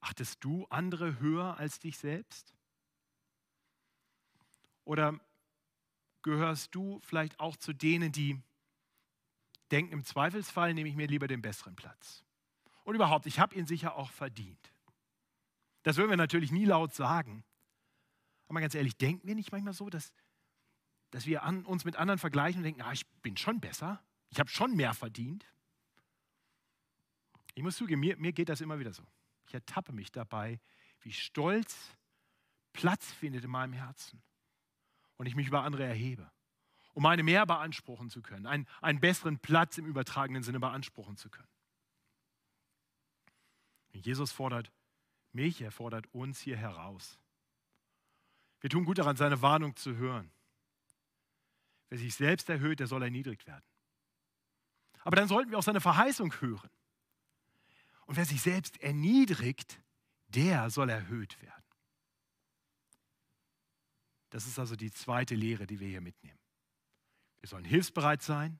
Achtest 0.00 0.42
du 0.42 0.66
andere 0.68 1.20
höher 1.20 1.56
als 1.58 1.78
dich 1.78 1.98
selbst? 1.98 2.54
Oder 4.84 5.20
gehörst 6.22 6.74
du 6.74 7.00
vielleicht 7.04 7.38
auch 7.38 7.56
zu 7.56 7.72
denen, 7.72 8.12
die 8.12 8.40
denken, 9.72 9.92
im 9.92 10.04
Zweifelsfall 10.04 10.74
nehme 10.74 10.88
ich 10.88 10.96
mir 10.96 11.06
lieber 11.06 11.26
den 11.26 11.42
besseren 11.42 11.74
Platz. 11.74 12.24
Und 12.84 12.94
überhaupt, 12.94 13.26
ich 13.26 13.40
habe 13.40 13.54
ihn 13.54 13.66
sicher 13.66 13.96
auch 13.96 14.10
verdient. 14.10 14.72
Das 15.82 15.96
würden 15.96 16.10
wir 16.10 16.16
natürlich 16.16 16.52
nie 16.52 16.64
laut 16.64 16.94
sagen. 16.94 17.44
Aber 18.48 18.60
ganz 18.60 18.74
ehrlich, 18.74 18.96
denken 18.96 19.26
wir 19.26 19.34
nicht 19.34 19.50
manchmal 19.50 19.72
so, 19.72 19.88
dass, 19.88 20.12
dass 21.10 21.26
wir 21.26 21.42
an, 21.42 21.64
uns 21.64 21.84
mit 21.84 21.96
anderen 21.96 22.18
vergleichen 22.18 22.58
und 22.58 22.64
denken, 22.64 22.82
ah, 22.82 22.92
ich 22.92 23.06
bin 23.22 23.36
schon 23.36 23.60
besser, 23.60 24.02
ich 24.28 24.38
habe 24.38 24.50
schon 24.50 24.76
mehr 24.76 24.94
verdient? 24.94 25.46
Ich 27.54 27.62
muss 27.62 27.76
zugeben, 27.76 28.00
mir, 28.00 28.16
mir 28.16 28.32
geht 28.32 28.48
das 28.48 28.60
immer 28.60 28.78
wieder 28.78 28.92
so. 28.92 29.04
Ich 29.46 29.54
ertappe 29.54 29.92
mich 29.92 30.12
dabei, 30.12 30.60
wie 31.00 31.12
Stolz 31.12 31.90
Platz 32.72 33.10
findet 33.12 33.44
in 33.44 33.50
meinem 33.50 33.72
Herzen 33.72 34.22
und 35.16 35.26
ich 35.26 35.34
mich 35.34 35.46
über 35.46 35.62
andere 35.62 35.84
erhebe 35.84 36.30
um 36.92 37.06
eine 37.06 37.22
mehr 37.22 37.46
beanspruchen 37.46 38.10
zu 38.10 38.22
können, 38.22 38.46
einen, 38.46 38.66
einen 38.80 39.00
besseren 39.00 39.38
Platz 39.38 39.78
im 39.78 39.86
übertragenen 39.86 40.42
Sinne 40.42 40.60
beanspruchen 40.60 41.16
zu 41.16 41.30
können. 41.30 41.48
Jesus 43.92 44.32
fordert 44.32 44.72
mich, 45.32 45.60
er 45.60 45.70
fordert 45.70 46.06
uns 46.14 46.40
hier 46.40 46.56
heraus. 46.56 47.18
Wir 48.60 48.70
tun 48.70 48.84
gut 48.84 48.98
daran, 48.98 49.16
seine 49.16 49.42
Warnung 49.42 49.76
zu 49.76 49.96
hören. 49.96 50.30
Wer 51.88 51.98
sich 51.98 52.14
selbst 52.14 52.48
erhöht, 52.48 52.80
der 52.80 52.86
soll 52.86 53.02
erniedrigt 53.02 53.46
werden. 53.46 53.64
Aber 55.04 55.16
dann 55.16 55.28
sollten 55.28 55.50
wir 55.50 55.58
auch 55.58 55.62
seine 55.62 55.80
Verheißung 55.80 56.32
hören. 56.40 56.70
Und 58.06 58.16
wer 58.16 58.24
sich 58.24 58.40
selbst 58.40 58.80
erniedrigt, 58.80 59.80
der 60.28 60.70
soll 60.70 60.90
erhöht 60.90 61.40
werden. 61.42 61.64
Das 64.30 64.46
ist 64.46 64.58
also 64.58 64.76
die 64.76 64.90
zweite 64.90 65.34
Lehre, 65.34 65.66
die 65.66 65.80
wir 65.80 65.88
hier 65.88 66.00
mitnehmen. 66.00 66.38
Wir 67.42 67.48
sollen 67.48 67.64
hilfsbereit 67.64 68.22
sein 68.22 68.58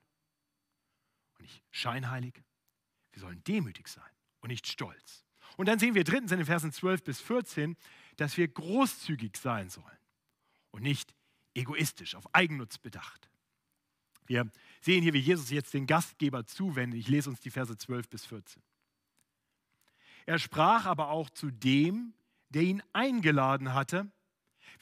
und 1.35 1.41
nicht 1.41 1.63
scheinheilig. 1.71 2.43
Wir 3.13 3.21
sollen 3.21 3.43
demütig 3.45 3.87
sein 3.87 4.03
und 4.41 4.49
nicht 4.49 4.67
stolz. 4.67 5.23
Und 5.57 5.67
dann 5.67 5.79
sehen 5.79 5.95
wir 5.95 6.03
drittens 6.03 6.31
in 6.31 6.37
den 6.37 6.45
Versen 6.45 6.71
12 6.71 7.03
bis 7.03 7.21
14, 7.21 7.75
dass 8.17 8.37
wir 8.37 8.47
großzügig 8.47 9.37
sein 9.37 9.69
sollen 9.69 9.97
und 10.71 10.83
nicht 10.83 11.15
egoistisch, 11.53 12.15
auf 12.15 12.33
Eigennutz 12.35 12.77
bedacht. 12.77 13.29
Wir 14.25 14.49
sehen 14.81 15.03
hier, 15.03 15.13
wie 15.13 15.19
Jesus 15.19 15.49
jetzt 15.49 15.73
den 15.73 15.87
Gastgeber 15.87 16.45
zuwendet. 16.45 16.99
Ich 16.99 17.07
lese 17.07 17.29
uns 17.29 17.39
die 17.39 17.51
Verse 17.51 17.75
12 17.75 18.09
bis 18.09 18.25
14. 18.25 18.61
Er 20.25 20.39
sprach 20.39 20.85
aber 20.85 21.09
auch 21.09 21.29
zu 21.29 21.51
dem, 21.51 22.13
der 22.49 22.63
ihn 22.63 22.83
eingeladen 22.93 23.73
hatte, 23.73 24.11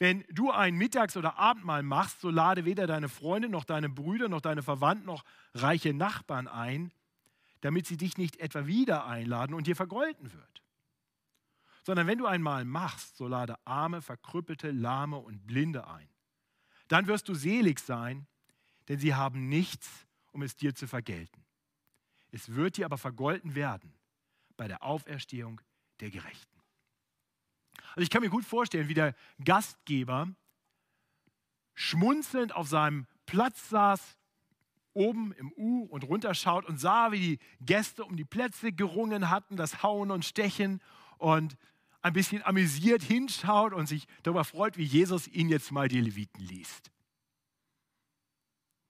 wenn 0.02 0.24
du 0.30 0.50
ein 0.50 0.74
Mittags- 0.74 1.16
oder 1.16 1.38
Abendmahl 1.38 1.84
machst, 1.84 2.22
so 2.22 2.28
lade 2.28 2.64
weder 2.64 2.88
deine 2.88 3.08
Freunde 3.08 3.48
noch 3.48 3.62
deine 3.62 3.88
Brüder 3.88 4.28
noch 4.28 4.40
deine 4.40 4.64
Verwandten 4.64 5.06
noch 5.06 5.22
reiche 5.54 5.94
Nachbarn 5.94 6.48
ein, 6.48 6.90
damit 7.60 7.86
sie 7.86 7.96
dich 7.96 8.18
nicht 8.18 8.38
etwa 8.38 8.66
wieder 8.66 9.06
einladen 9.06 9.54
und 9.54 9.68
dir 9.68 9.76
vergolten 9.76 10.32
wird. 10.32 10.64
Sondern 11.84 12.08
wenn 12.08 12.18
du 12.18 12.26
ein 12.26 12.42
Mahl 12.42 12.64
machst, 12.64 13.16
so 13.16 13.28
lade 13.28 13.54
Arme, 13.64 14.02
Verkrüppelte, 14.02 14.72
Lahme 14.72 15.18
und 15.18 15.46
Blinde 15.46 15.86
ein. 15.86 16.08
Dann 16.88 17.06
wirst 17.06 17.28
du 17.28 17.34
selig 17.34 17.78
sein, 17.78 18.26
denn 18.88 18.98
sie 18.98 19.14
haben 19.14 19.48
nichts, 19.48 19.88
um 20.32 20.42
es 20.42 20.56
dir 20.56 20.74
zu 20.74 20.88
vergelten. 20.88 21.44
Es 22.32 22.56
wird 22.56 22.76
dir 22.76 22.86
aber 22.86 22.98
vergolten 22.98 23.54
werden 23.54 23.94
bei 24.56 24.66
der 24.66 24.82
Auferstehung 24.82 25.60
der 26.00 26.10
Gerechten. 26.10 26.51
Also 27.94 28.02
ich 28.02 28.10
kann 28.10 28.22
mir 28.22 28.30
gut 28.30 28.44
vorstellen, 28.44 28.88
wie 28.88 28.94
der 28.94 29.14
Gastgeber 29.44 30.28
schmunzelnd 31.74 32.54
auf 32.54 32.68
seinem 32.68 33.06
Platz 33.26 33.70
saß 33.70 34.18
oben 34.94 35.32
im 35.32 35.52
U 35.52 35.84
und 35.84 36.04
runterschaut 36.04 36.66
und 36.66 36.78
sah, 36.78 37.12
wie 37.12 37.18
die 37.18 37.38
Gäste 37.64 38.04
um 38.04 38.16
die 38.16 38.24
Plätze 38.24 38.72
gerungen 38.72 39.30
hatten, 39.30 39.56
das 39.56 39.82
Hauen 39.82 40.10
und 40.10 40.24
Stechen 40.24 40.80
und 41.18 41.56
ein 42.02 42.12
bisschen 42.12 42.42
amüsiert 42.42 43.02
hinschaut 43.02 43.72
und 43.72 43.86
sich 43.86 44.06
darüber 44.22 44.44
freut, 44.44 44.76
wie 44.76 44.84
Jesus 44.84 45.28
ihn 45.28 45.48
jetzt 45.48 45.70
mal 45.70 45.88
die 45.88 46.00
Leviten 46.00 46.44
liest. 46.44 46.90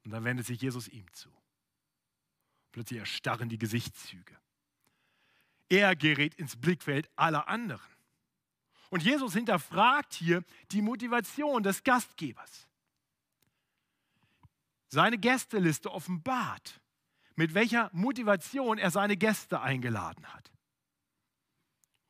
Und 0.04 0.10
dann 0.10 0.24
wendet 0.24 0.46
sich 0.46 0.60
Jesus 0.60 0.88
ihm 0.88 1.06
zu. 1.12 1.28
Plötzlich 2.72 3.00
erstarren 3.00 3.48
die 3.48 3.58
Gesichtszüge. 3.58 4.36
Er 5.68 5.94
gerät 5.94 6.34
ins 6.34 6.56
Blickfeld 6.56 7.08
aller 7.16 7.48
anderen. 7.48 7.80
Und 8.92 9.02
Jesus 9.02 9.32
hinterfragt 9.32 10.12
hier 10.12 10.44
die 10.70 10.82
Motivation 10.82 11.62
des 11.62 11.82
Gastgebers. 11.82 12.68
Seine 14.88 15.16
Gästeliste 15.16 15.90
offenbart, 15.90 16.78
mit 17.34 17.54
welcher 17.54 17.88
Motivation 17.94 18.76
er 18.76 18.90
seine 18.90 19.16
Gäste 19.16 19.62
eingeladen 19.62 20.26
hat. 20.26 20.52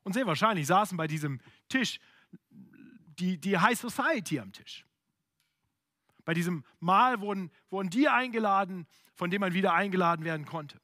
Und 0.02 0.14
sehr 0.14 0.26
wahrscheinlich 0.26 0.66
saßen 0.66 0.96
bei 0.96 1.06
diesem 1.06 1.40
Tisch 1.68 2.00
die, 2.50 3.38
die 3.38 3.56
High 3.56 3.78
Society 3.78 4.40
am 4.40 4.50
Tisch. 4.50 4.84
Bei 6.24 6.34
diesem 6.34 6.64
Mahl 6.80 7.20
wurden, 7.20 7.52
wurden 7.70 7.90
die 7.90 8.08
eingeladen, 8.08 8.88
von 9.14 9.30
denen 9.30 9.42
man 9.42 9.54
wieder 9.54 9.72
eingeladen 9.72 10.24
werden 10.24 10.46
konnte. 10.46 10.80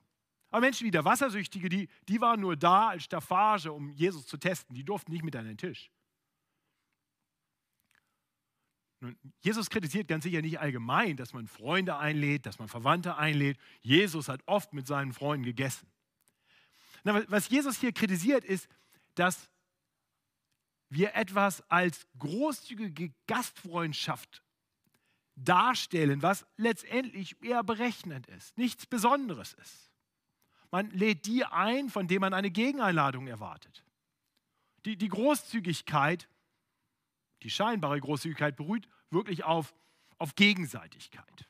Aber 0.50 0.60
Menschen 0.60 0.86
wie 0.86 0.90
der 0.90 1.04
Wassersüchtige, 1.04 1.68
die, 1.68 1.88
die 2.08 2.20
waren 2.20 2.40
nur 2.40 2.56
da 2.56 2.88
als 2.88 3.04
Staffage, 3.04 3.72
um 3.72 3.90
Jesus 3.90 4.26
zu 4.26 4.38
testen. 4.38 4.74
Die 4.74 4.84
durften 4.84 5.12
nicht 5.12 5.24
mit 5.24 5.36
an 5.36 5.44
den 5.44 5.58
Tisch. 5.58 5.90
Nun, 9.00 9.16
Jesus 9.40 9.70
kritisiert 9.70 10.08
ganz 10.08 10.24
sicher 10.24 10.42
nicht 10.42 10.58
allgemein, 10.58 11.16
dass 11.16 11.32
man 11.32 11.46
Freunde 11.46 11.98
einlädt, 11.98 12.46
dass 12.46 12.58
man 12.58 12.68
Verwandte 12.68 13.16
einlädt. 13.16 13.58
Jesus 13.80 14.28
hat 14.28 14.42
oft 14.46 14.72
mit 14.72 14.86
seinen 14.86 15.12
Freunden 15.12 15.44
gegessen. 15.44 15.88
Na, 17.04 17.22
was 17.28 17.48
Jesus 17.48 17.78
hier 17.78 17.92
kritisiert, 17.92 18.44
ist, 18.44 18.68
dass 19.14 19.50
wir 20.88 21.14
etwas 21.14 21.60
als 21.70 22.06
großzügige 22.18 23.12
Gastfreundschaft 23.26 24.42
darstellen, 25.36 26.22
was 26.22 26.46
letztendlich 26.56 27.40
eher 27.42 27.62
berechnend 27.62 28.26
ist, 28.26 28.56
nichts 28.58 28.86
Besonderes 28.86 29.52
ist. 29.54 29.87
Man 30.70 30.90
lädt 30.90 31.26
die 31.26 31.44
ein, 31.44 31.88
von 31.88 32.08
denen 32.08 32.20
man 32.20 32.34
eine 32.34 32.50
Gegeneinladung 32.50 33.26
erwartet. 33.26 33.84
Die, 34.84 34.96
die 34.96 35.08
Großzügigkeit, 35.08 36.28
die 37.42 37.50
scheinbare 37.50 38.00
Großzügigkeit 38.00 38.56
beruht 38.56 38.88
wirklich 39.10 39.44
auf, 39.44 39.74
auf 40.18 40.34
Gegenseitigkeit. 40.34 41.48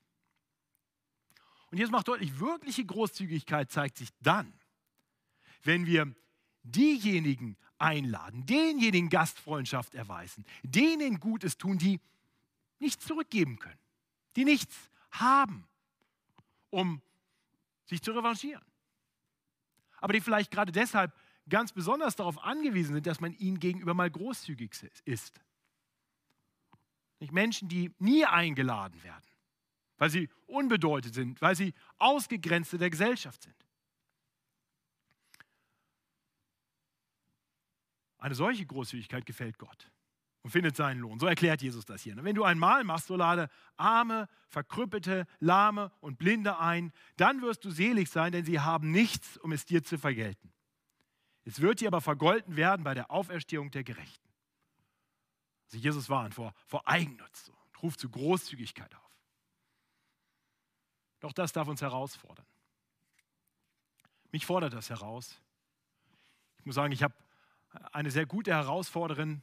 Und 1.70 1.78
jetzt 1.78 1.90
macht 1.90 2.08
deutlich, 2.08 2.38
wirkliche 2.40 2.84
Großzügigkeit 2.84 3.70
zeigt 3.70 3.98
sich 3.98 4.08
dann, 4.20 4.52
wenn 5.62 5.86
wir 5.86 6.14
diejenigen 6.62 7.56
einladen, 7.78 8.46
denjenigen 8.46 9.08
Gastfreundschaft 9.10 9.94
erweisen, 9.94 10.44
denen 10.62 11.20
Gutes 11.20 11.58
tun, 11.58 11.78
die 11.78 12.00
nichts 12.78 13.04
zurückgeben 13.06 13.58
können, 13.58 13.78
die 14.36 14.44
nichts 14.44 14.74
haben, 15.10 15.66
um 16.70 17.02
sich 17.86 18.02
zu 18.02 18.12
revanchieren. 18.12 18.67
Aber 20.00 20.12
die 20.12 20.20
vielleicht 20.20 20.50
gerade 20.50 20.72
deshalb 20.72 21.12
ganz 21.48 21.72
besonders 21.72 22.16
darauf 22.16 22.42
angewiesen 22.44 22.94
sind, 22.94 23.06
dass 23.06 23.20
man 23.20 23.32
ihnen 23.32 23.58
gegenüber 23.58 23.94
mal 23.94 24.10
großzügig 24.10 24.72
ist. 25.04 25.40
Nicht 27.20 27.32
Menschen, 27.32 27.68
die 27.68 27.92
nie 27.98 28.24
eingeladen 28.24 29.02
werden, 29.02 29.26
weil 29.96 30.10
sie 30.10 30.28
unbedeutend 30.46 31.14
sind, 31.14 31.40
weil 31.40 31.56
sie 31.56 31.74
Ausgegrenzte 31.98 32.78
der 32.78 32.90
Gesellschaft 32.90 33.42
sind. 33.42 33.54
Eine 38.18 38.34
solche 38.34 38.66
Großzügigkeit 38.66 39.26
gefällt 39.26 39.58
Gott 39.58 39.90
und 40.48 40.52
findet 40.52 40.76
seinen 40.76 41.00
Lohn. 41.00 41.20
So 41.20 41.26
erklärt 41.26 41.60
Jesus 41.60 41.84
das 41.84 42.00
hier. 42.00 42.16
Wenn 42.24 42.34
du 42.34 42.42
ein 42.42 42.58
Mahl 42.58 42.82
machst, 42.82 43.08
so 43.08 43.16
lade 43.16 43.50
Arme, 43.76 44.30
Verkrüppelte, 44.48 45.26
Lahme 45.40 45.92
und 46.00 46.18
Blinde 46.18 46.58
ein, 46.58 46.90
dann 47.18 47.42
wirst 47.42 47.66
du 47.66 47.70
selig 47.70 48.08
sein, 48.08 48.32
denn 48.32 48.46
sie 48.46 48.58
haben 48.58 48.90
nichts, 48.90 49.36
um 49.36 49.52
es 49.52 49.66
dir 49.66 49.84
zu 49.84 49.98
vergelten. 49.98 50.50
Es 51.44 51.60
wird 51.60 51.82
dir 51.82 51.88
aber 51.88 52.00
vergolten 52.00 52.56
werden 52.56 52.82
bei 52.82 52.94
der 52.94 53.10
Auferstehung 53.10 53.70
der 53.70 53.84
Gerechten. 53.84 54.28
Also 55.66 55.76
Jesus 55.76 56.08
warnt 56.08 56.32
vor, 56.32 56.54
vor 56.66 56.88
Eigennutz 56.88 57.50
und 57.50 57.82
ruft 57.82 58.00
zu 58.00 58.08
Großzügigkeit 58.08 58.94
auf. 58.94 59.12
Doch 61.20 61.34
das 61.34 61.52
darf 61.52 61.68
uns 61.68 61.82
herausfordern. 61.82 62.46
Mich 64.32 64.46
fordert 64.46 64.72
das 64.72 64.88
heraus. 64.88 65.42
Ich 66.58 66.64
muss 66.64 66.76
sagen, 66.76 66.94
ich 66.94 67.02
habe 67.02 67.14
eine 67.92 68.10
sehr 68.10 68.24
gute 68.24 68.52
Herausforderin 68.52 69.42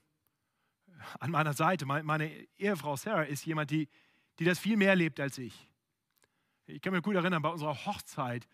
an 1.19 1.31
meiner 1.31 1.53
Seite. 1.53 1.85
Meine 1.85 2.31
Ehefrau 2.57 2.95
Sarah 2.95 3.23
ist 3.23 3.45
jemand, 3.45 3.71
die, 3.71 3.87
die 4.39 4.45
das 4.45 4.59
viel 4.59 4.77
mehr 4.77 4.95
lebt 4.95 5.19
als 5.19 5.37
ich. 5.37 5.69
Ich 6.67 6.81
kann 6.81 6.93
mich 6.93 7.03
gut 7.03 7.15
erinnern, 7.15 7.41
bei 7.41 7.49
unserer 7.49 7.85
Hochzeit, 7.85 8.47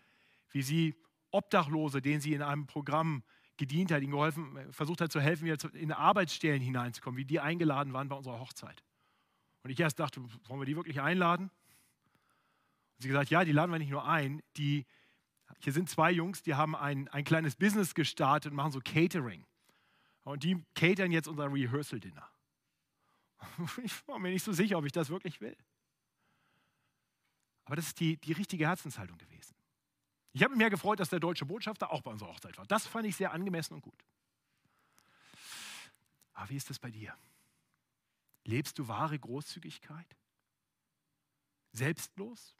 wie 0.50 0.62
sie 0.62 0.94
Obdachlose, 1.30 2.02
denen 2.02 2.20
sie 2.20 2.34
in 2.34 2.42
einem 2.42 2.66
Programm 2.66 3.22
gedient 3.56 3.90
hat, 3.90 4.02
ihnen 4.02 4.12
geholfen, 4.12 4.58
versucht 4.72 5.00
hat 5.00 5.12
zu 5.12 5.20
helfen, 5.20 5.44
wieder 5.44 5.74
in 5.74 5.92
Arbeitsstellen 5.92 6.60
hineinzukommen, 6.60 7.16
wie 7.16 7.24
die 7.24 7.40
eingeladen 7.40 7.92
waren 7.92 8.08
bei 8.08 8.16
unserer 8.16 8.40
Hochzeit. 8.40 8.82
Und 9.62 9.70
ich 9.70 9.80
erst 9.80 9.98
dachte, 9.98 10.22
wollen 10.48 10.60
wir 10.60 10.66
die 10.66 10.76
wirklich 10.76 11.00
einladen? 11.00 11.50
Und 12.96 13.02
sie 13.02 13.08
gesagt, 13.08 13.30
ja, 13.30 13.44
die 13.44 13.52
laden 13.52 13.70
wir 13.70 13.78
nicht 13.78 13.90
nur 13.90 14.06
ein, 14.06 14.42
die, 14.56 14.84
hier 15.60 15.72
sind 15.72 15.88
zwei 15.88 16.10
Jungs, 16.10 16.42
die 16.42 16.54
haben 16.54 16.74
ein, 16.74 17.08
ein 17.08 17.24
kleines 17.24 17.56
Business 17.56 17.94
gestartet 17.94 18.50
und 18.50 18.56
machen 18.56 18.72
so 18.72 18.80
Catering. 18.80 19.44
Und 20.24 20.44
die 20.44 20.64
catern 20.74 21.10
jetzt 21.10 21.28
unser 21.28 21.52
Rehearsal-Dinner. 21.52 22.28
Ich 23.82 24.06
war 24.08 24.18
mir 24.18 24.30
nicht 24.30 24.44
so 24.44 24.52
sicher, 24.52 24.78
ob 24.78 24.84
ich 24.84 24.92
das 24.92 25.08
wirklich 25.08 25.40
will. 25.40 25.56
Aber 27.64 27.76
das 27.76 27.86
ist 27.88 28.00
die, 28.00 28.16
die 28.16 28.32
richtige 28.32 28.66
Herzenshaltung 28.66 29.18
gewesen. 29.18 29.54
Ich 30.32 30.42
habe 30.42 30.50
mich 30.50 30.58
mehr 30.58 30.70
gefreut, 30.70 30.98
dass 31.00 31.10
der 31.10 31.20
deutsche 31.20 31.44
Botschafter 31.44 31.90
auch 31.92 32.02
bei 32.02 32.10
unserer 32.10 32.30
Hochzeit 32.30 32.56
war. 32.56 32.66
Das 32.66 32.86
fand 32.86 33.06
ich 33.06 33.16
sehr 33.16 33.32
angemessen 33.32 33.74
und 33.74 33.82
gut. 33.82 34.04
Aber 36.32 36.48
wie 36.50 36.56
ist 36.56 36.70
das 36.70 36.78
bei 36.78 36.90
dir? 36.90 37.16
Lebst 38.44 38.78
du 38.78 38.88
wahre 38.88 39.18
Großzügigkeit? 39.18 40.16
Selbstlos? 41.72 42.56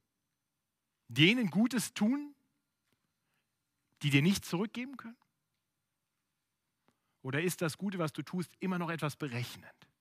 Denen 1.09 1.51
Gutes 1.51 1.93
tun, 1.95 2.35
die 4.03 4.11
dir 4.11 4.23
nichts 4.23 4.49
zurückgeben 4.49 4.97
können? 4.97 5.17
Oder 7.23 7.43
ist 7.43 7.63
das 7.63 7.79
Gute, 7.79 7.99
was 7.99 8.13
du 8.13 8.23
tust, 8.23 8.51
immer 8.61 8.79
noch 8.79 8.91
etwas 8.91 9.17
berechnend? 9.17 9.92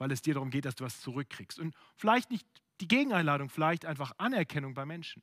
Weil 0.00 0.10
es 0.12 0.22
dir 0.22 0.32
darum 0.32 0.48
geht, 0.48 0.64
dass 0.64 0.76
du 0.76 0.84
was 0.84 1.02
zurückkriegst. 1.02 1.58
Und 1.58 1.76
vielleicht 1.94 2.30
nicht 2.30 2.46
die 2.80 2.88
Gegeneinladung, 2.88 3.50
vielleicht 3.50 3.84
einfach 3.84 4.14
Anerkennung 4.16 4.72
bei 4.72 4.86
Menschen. 4.86 5.22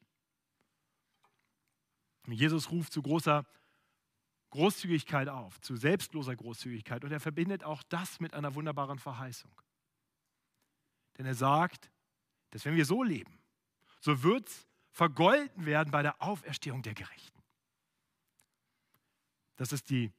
Jesus 2.27 2.69
ruft 2.69 2.93
zu 2.93 3.01
großer 3.01 3.43
Großzügigkeit 4.51 5.29
auf, 5.29 5.59
zu 5.61 5.75
selbstloser 5.75 6.35
Großzügigkeit. 6.35 7.03
Und 7.03 7.11
er 7.11 7.19
verbindet 7.19 7.63
auch 7.63 7.81
das 7.89 8.19
mit 8.19 8.35
einer 8.35 8.53
wunderbaren 8.53 8.99
Verheißung. 8.99 9.51
Denn 11.17 11.25
er 11.25 11.33
sagt, 11.33 11.89
dass 12.51 12.63
wenn 12.63 12.75
wir 12.75 12.85
so 12.85 13.01
leben, 13.01 13.39
so 13.99 14.21
wird 14.21 14.47
es 14.47 14.67
vergolten 14.91 15.65
werden 15.65 15.89
bei 15.89 16.03
der 16.03 16.21
Auferstehung 16.21 16.83
der 16.83 16.93
Gerechten. 16.93 17.41
Das 19.55 19.71
ist 19.71 19.89
die 19.89 20.13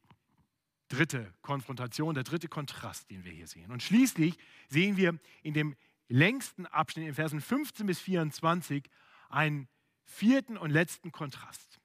dritte 0.89 1.33
Konfrontation, 1.41 2.15
der 2.15 2.23
dritte 2.23 2.49
Kontrast, 2.49 3.09
den 3.09 3.23
wir 3.23 3.31
hier 3.31 3.47
sehen. 3.47 3.71
Und 3.71 3.81
schließlich 3.81 4.37
sehen 4.67 4.97
wir 4.97 5.17
in 5.43 5.53
dem 5.53 5.75
längsten 6.09 6.65
Abschnitt, 6.65 7.07
in 7.07 7.13
Versen 7.13 7.39
15 7.39 7.85
bis 7.85 7.99
24, 7.99 8.89
einen 9.29 9.67
vierten 10.03 10.57
und 10.57 10.71
letzten 10.71 11.11
Kontrast. 11.11 11.79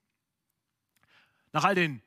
Nach 1.53 1.65
all 1.65 1.75
den 1.75 2.03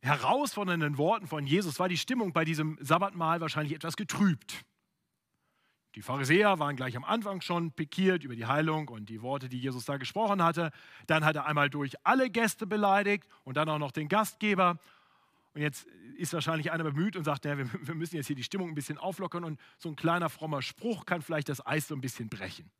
herausfordernden 0.00 0.98
Worten 0.98 1.26
von 1.26 1.46
Jesus 1.46 1.78
war 1.78 1.88
die 1.88 1.98
Stimmung 1.98 2.32
bei 2.32 2.44
diesem 2.44 2.78
Sabbatmahl 2.80 3.40
wahrscheinlich 3.40 3.74
etwas 3.74 3.96
getrübt. 3.96 4.64
Die 5.94 6.02
Pharisäer 6.02 6.58
waren 6.58 6.74
gleich 6.74 6.96
am 6.96 7.04
Anfang 7.04 7.42
schon 7.42 7.72
pikiert 7.72 8.24
über 8.24 8.34
die 8.34 8.46
Heilung 8.46 8.88
und 8.88 9.10
die 9.10 9.20
Worte, 9.20 9.50
die 9.50 9.58
Jesus 9.58 9.84
da 9.84 9.98
gesprochen 9.98 10.42
hatte. 10.42 10.72
Dann 11.06 11.24
hat 11.24 11.36
er 11.36 11.44
einmal 11.44 11.68
durch 11.68 11.94
alle 12.06 12.30
Gäste 12.30 12.66
beleidigt 12.66 13.28
und 13.44 13.58
dann 13.58 13.68
auch 13.68 13.78
noch 13.78 13.92
den 13.92 14.08
Gastgeber. 14.08 14.78
Und 15.54 15.60
jetzt 15.60 15.86
ist 16.16 16.32
wahrscheinlich 16.32 16.72
einer 16.72 16.84
bemüht 16.84 17.16
und 17.16 17.24
sagt, 17.24 17.44
ja, 17.44 17.58
wir, 17.58 17.70
wir 17.86 17.94
müssen 17.94 18.16
jetzt 18.16 18.26
hier 18.26 18.36
die 18.36 18.44
Stimmung 18.44 18.68
ein 18.70 18.74
bisschen 18.74 18.98
auflockern 18.98 19.44
und 19.44 19.60
so 19.78 19.88
ein 19.88 19.96
kleiner 19.96 20.30
frommer 20.30 20.62
Spruch 20.62 21.06
kann 21.06 21.22
vielleicht 21.22 21.48
das 21.48 21.64
Eis 21.66 21.88
so 21.88 21.94
ein 21.94 22.00
bisschen 22.00 22.28
brechen. 22.28 22.70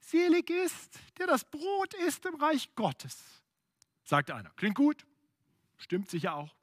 Selig 0.00 0.50
ist, 0.50 0.98
der 1.18 1.26
das 1.26 1.44
Brot 1.44 1.94
isst 2.06 2.24
im 2.26 2.36
Reich 2.36 2.74
Gottes, 2.76 3.42
sagt 4.04 4.30
einer. 4.30 4.50
Klingt 4.50 4.76
gut, 4.76 5.04
stimmt 5.76 6.08
sicher 6.08 6.34
auch. 6.34 6.54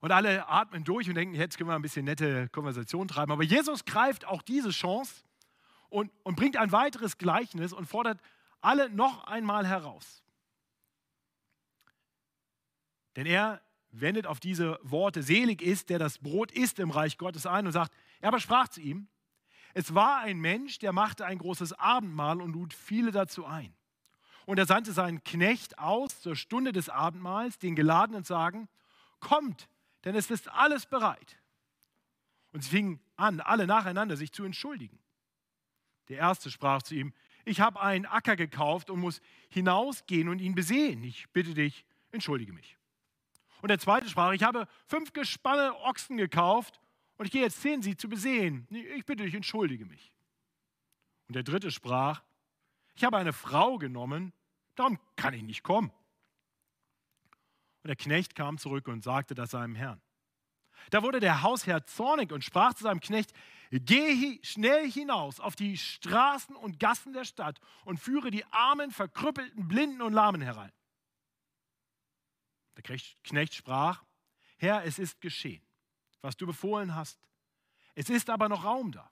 Und 0.00 0.12
alle 0.12 0.48
atmen 0.48 0.82
durch 0.82 1.08
und 1.08 1.14
denken, 1.14 1.34
jetzt 1.34 1.58
können 1.58 1.68
wir 1.68 1.74
ein 1.74 1.82
bisschen 1.82 2.06
nette 2.06 2.48
Konversation 2.48 3.06
treiben. 3.06 3.32
Aber 3.32 3.44
Jesus 3.44 3.84
greift 3.84 4.24
auch 4.24 4.40
diese 4.42 4.70
Chance 4.70 5.22
und, 5.90 6.10
und 6.22 6.36
bringt 6.36 6.56
ein 6.56 6.72
weiteres 6.72 7.18
Gleichnis 7.18 7.72
und 7.72 7.86
fordert 7.86 8.18
alle 8.62 8.88
noch 8.88 9.24
einmal 9.24 9.66
heraus. 9.66 10.22
Denn 13.20 13.26
er 13.26 13.60
wendet 13.90 14.26
auf 14.26 14.40
diese 14.40 14.78
Worte, 14.82 15.22
selig 15.22 15.60
ist, 15.60 15.90
der 15.90 15.98
das 15.98 16.16
Brot 16.16 16.50
isst 16.52 16.78
im 16.78 16.90
Reich 16.90 17.18
Gottes 17.18 17.44
ein 17.44 17.66
und 17.66 17.72
sagt, 17.72 17.92
er 18.22 18.28
aber 18.28 18.40
sprach 18.40 18.68
zu 18.68 18.80
ihm, 18.80 19.08
es 19.74 19.94
war 19.94 20.20
ein 20.20 20.38
Mensch, 20.38 20.78
der 20.78 20.94
machte 20.94 21.26
ein 21.26 21.36
großes 21.36 21.74
Abendmahl 21.74 22.40
und 22.40 22.54
lud 22.54 22.72
viele 22.72 23.10
dazu 23.10 23.44
ein. 23.44 23.74
Und 24.46 24.58
er 24.58 24.64
sandte 24.64 24.92
seinen 24.92 25.22
Knecht 25.22 25.78
aus 25.78 26.22
zur 26.22 26.34
Stunde 26.34 26.72
des 26.72 26.88
Abendmahls, 26.88 27.58
den 27.58 27.76
Geladenen 27.76 28.24
sagen, 28.24 28.70
kommt, 29.18 29.68
denn 30.06 30.14
es 30.14 30.30
ist 30.30 30.48
alles 30.48 30.86
bereit. 30.86 31.38
Und 32.54 32.64
sie 32.64 32.70
fingen 32.70 33.00
an, 33.16 33.40
alle 33.40 33.66
nacheinander 33.66 34.16
sich 34.16 34.32
zu 34.32 34.44
entschuldigen. 34.44 34.98
Der 36.08 36.16
erste 36.16 36.50
sprach 36.50 36.80
zu 36.80 36.94
ihm, 36.94 37.12
ich 37.44 37.60
habe 37.60 37.82
einen 37.82 38.06
Acker 38.06 38.36
gekauft 38.36 38.88
und 38.88 38.98
muss 38.98 39.20
hinausgehen 39.50 40.30
und 40.30 40.38
ihn 40.38 40.54
besehen. 40.54 41.04
Ich 41.04 41.28
bitte 41.34 41.52
dich, 41.52 41.84
entschuldige 42.12 42.54
mich. 42.54 42.79
Und 43.62 43.68
der 43.68 43.78
zweite 43.78 44.08
sprach, 44.08 44.32
ich 44.32 44.42
habe 44.42 44.66
fünf 44.86 45.12
Gespanne 45.12 45.74
Ochsen 45.84 46.16
gekauft 46.16 46.80
und 47.16 47.26
ich 47.26 47.32
gehe 47.32 47.42
jetzt 47.42 47.62
hin, 47.62 47.82
sie 47.82 47.96
zu 47.96 48.08
besehen. 48.08 48.66
Ich 48.70 49.04
bitte 49.04 49.24
dich, 49.24 49.34
entschuldige 49.34 49.84
mich. 49.84 50.12
Und 51.28 51.36
der 51.36 51.42
dritte 51.42 51.70
sprach, 51.70 52.22
ich 52.94 53.04
habe 53.04 53.16
eine 53.16 53.32
Frau 53.32 53.78
genommen, 53.78 54.32
darum 54.74 54.98
kann 55.16 55.34
ich 55.34 55.42
nicht 55.42 55.62
kommen. 55.62 55.92
Und 57.82 57.88
der 57.88 57.96
Knecht 57.96 58.34
kam 58.34 58.58
zurück 58.58 58.88
und 58.88 59.02
sagte 59.02 59.34
das 59.34 59.50
seinem 59.50 59.74
Herrn. 59.74 60.00
Da 60.90 61.02
wurde 61.02 61.20
der 61.20 61.42
Hausherr 61.42 61.86
zornig 61.86 62.32
und 62.32 62.44
sprach 62.44 62.74
zu 62.74 62.84
seinem 62.84 63.00
Knecht, 63.00 63.32
geh 63.70 64.38
schnell 64.42 64.90
hinaus 64.90 65.38
auf 65.40 65.54
die 65.54 65.76
Straßen 65.76 66.56
und 66.56 66.80
Gassen 66.80 67.12
der 67.12 67.24
Stadt 67.24 67.60
und 67.84 68.00
führe 68.00 68.30
die 68.30 68.44
Armen, 68.46 68.90
Verkrüppelten, 68.90 69.68
Blinden 69.68 70.02
und 70.02 70.12
Lahmen 70.12 70.40
herein. 70.40 70.72
Der 72.76 72.96
Knecht 73.24 73.54
sprach, 73.54 74.02
Herr, 74.58 74.84
es 74.84 74.98
ist 74.98 75.20
geschehen, 75.20 75.62
was 76.20 76.36
du 76.36 76.46
befohlen 76.46 76.94
hast. 76.94 77.18
Es 77.94 78.08
ist 78.08 78.30
aber 78.30 78.48
noch 78.48 78.64
Raum 78.64 78.92
da. 78.92 79.10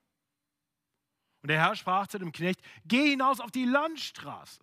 Und 1.42 1.48
der 1.48 1.58
Herr 1.58 1.76
sprach 1.76 2.06
zu 2.06 2.18
dem 2.18 2.32
Knecht, 2.32 2.60
geh 2.84 3.10
hinaus 3.10 3.40
auf 3.40 3.50
die 3.50 3.64
Landstraße 3.64 4.60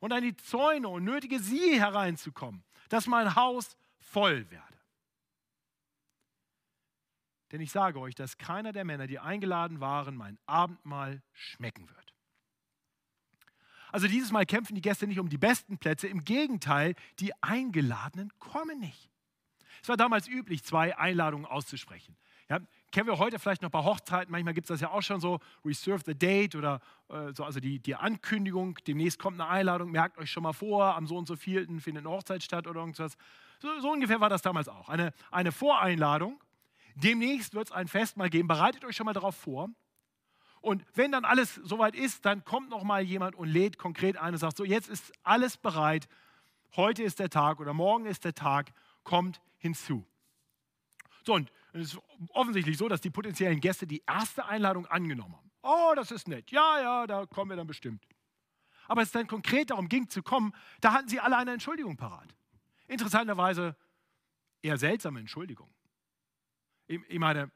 und 0.00 0.12
an 0.12 0.22
die 0.22 0.36
Zäune 0.36 0.88
und 0.88 1.04
nötige 1.04 1.38
sie 1.38 1.80
hereinzukommen, 1.80 2.64
dass 2.88 3.06
mein 3.06 3.34
Haus 3.34 3.76
voll 3.98 4.50
werde. 4.50 4.76
Denn 7.52 7.60
ich 7.60 7.70
sage 7.70 8.00
euch, 8.00 8.14
dass 8.14 8.38
keiner 8.38 8.72
der 8.72 8.84
Männer, 8.84 9.06
die 9.06 9.18
eingeladen 9.18 9.80
waren, 9.80 10.16
mein 10.16 10.38
Abendmahl 10.46 11.22
schmecken 11.32 11.88
wird. 11.88 12.05
Also 13.92 14.08
dieses 14.08 14.32
Mal 14.32 14.46
kämpfen 14.46 14.74
die 14.74 14.82
Gäste 14.82 15.06
nicht 15.06 15.20
um 15.20 15.28
die 15.28 15.38
besten 15.38 15.78
Plätze, 15.78 16.08
im 16.08 16.24
Gegenteil, 16.24 16.94
die 17.20 17.32
Eingeladenen 17.42 18.32
kommen 18.38 18.78
nicht. 18.80 19.10
Es 19.82 19.88
war 19.88 19.96
damals 19.96 20.28
üblich, 20.28 20.64
zwei 20.64 20.96
Einladungen 20.98 21.46
auszusprechen. 21.46 22.16
Ja, 22.48 22.60
kennen 22.92 23.08
wir 23.08 23.18
heute 23.18 23.40
vielleicht 23.40 23.62
noch 23.62 23.70
bei 23.70 23.82
Hochzeiten, 23.82 24.30
manchmal 24.30 24.54
gibt 24.54 24.66
es 24.66 24.68
das 24.68 24.80
ja 24.80 24.90
auch 24.90 25.02
schon 25.02 25.20
so, 25.20 25.40
reserve 25.64 26.02
the 26.06 26.14
date 26.14 26.54
oder 26.54 26.80
äh, 27.08 27.32
so, 27.32 27.42
also 27.42 27.58
die, 27.58 27.80
die 27.80 27.96
Ankündigung, 27.96 28.78
demnächst 28.86 29.18
kommt 29.18 29.40
eine 29.40 29.50
Einladung, 29.50 29.90
merkt 29.90 30.16
euch 30.18 30.30
schon 30.30 30.44
mal 30.44 30.52
vor, 30.52 30.94
am 30.94 31.08
so 31.08 31.16
und 31.16 31.26
so 31.26 31.34
vierten 31.34 31.80
findet 31.80 32.06
eine 32.06 32.14
Hochzeit 32.14 32.44
statt 32.44 32.68
oder 32.68 32.80
irgendwas. 32.80 33.16
So, 33.58 33.80
so 33.80 33.90
ungefähr 33.90 34.20
war 34.20 34.28
das 34.28 34.42
damals 34.42 34.68
auch. 34.68 34.88
Eine, 34.88 35.12
eine 35.32 35.50
Voreinladung, 35.50 36.40
demnächst 36.94 37.54
wird 37.54 37.68
es 37.68 37.72
ein 37.72 37.88
Festmahl 37.88 38.30
geben, 38.30 38.46
bereitet 38.46 38.84
euch 38.84 38.94
schon 38.94 39.06
mal 39.06 39.12
darauf 39.12 39.34
vor. 39.34 39.68
Und 40.66 40.84
wenn 40.94 41.12
dann 41.12 41.24
alles 41.24 41.54
soweit 41.62 41.94
ist, 41.94 42.24
dann 42.24 42.44
kommt 42.44 42.70
noch 42.70 42.82
mal 42.82 43.00
jemand 43.00 43.36
und 43.36 43.46
lädt 43.46 43.78
konkret 43.78 44.16
ein 44.16 44.34
und 44.34 44.40
sagt, 44.40 44.56
so 44.56 44.64
jetzt 44.64 44.88
ist 44.88 45.12
alles 45.22 45.56
bereit, 45.56 46.08
heute 46.74 47.04
ist 47.04 47.20
der 47.20 47.30
Tag 47.30 47.60
oder 47.60 47.72
morgen 47.72 48.04
ist 48.04 48.24
der 48.24 48.34
Tag, 48.34 48.72
kommt 49.04 49.40
hinzu. 49.58 50.04
So, 51.24 51.34
und 51.34 51.52
es 51.72 51.94
ist 51.94 52.00
offensichtlich 52.30 52.78
so, 52.78 52.88
dass 52.88 53.00
die 53.00 53.10
potenziellen 53.10 53.60
Gäste 53.60 53.86
die 53.86 54.02
erste 54.08 54.46
Einladung 54.46 54.86
angenommen 54.86 55.36
haben. 55.36 55.52
Oh, 55.62 55.92
das 55.94 56.10
ist 56.10 56.26
nett. 56.26 56.50
Ja, 56.50 56.80
ja, 56.80 57.06
da 57.06 57.26
kommen 57.26 57.52
wir 57.52 57.56
dann 57.56 57.68
bestimmt. 57.68 58.04
Aber 58.88 59.02
es 59.02 59.12
dann 59.12 59.28
konkret 59.28 59.70
darum 59.70 59.88
ging 59.88 60.08
zu 60.08 60.20
kommen, 60.24 60.52
da 60.80 60.92
hatten 60.92 61.06
sie 61.06 61.20
alle 61.20 61.36
eine 61.36 61.52
Entschuldigung 61.52 61.96
parat. 61.96 62.34
Interessanterweise 62.88 63.76
eher 64.62 64.78
seltsame 64.78 65.20
Entschuldigung. 65.20 65.72
Ich 66.88 67.20
meine, 67.20 67.52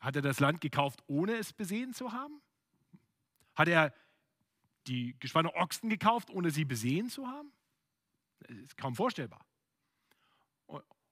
hat 0.00 0.16
er 0.16 0.22
das 0.22 0.40
Land 0.40 0.60
gekauft, 0.60 1.02
ohne 1.06 1.36
es 1.36 1.52
besehen 1.52 1.92
zu 1.92 2.12
haben? 2.12 2.40
Hat 3.54 3.68
er 3.68 3.92
die 4.86 5.16
Gespanne 5.20 5.54
Ochsen 5.54 5.90
gekauft, 5.90 6.30
ohne 6.30 6.50
sie 6.50 6.64
besehen 6.64 7.08
zu 7.08 7.26
haben? 7.26 7.52
Das 8.40 8.56
ist 8.56 8.76
kaum 8.76 8.94
vorstellbar. 8.94 9.44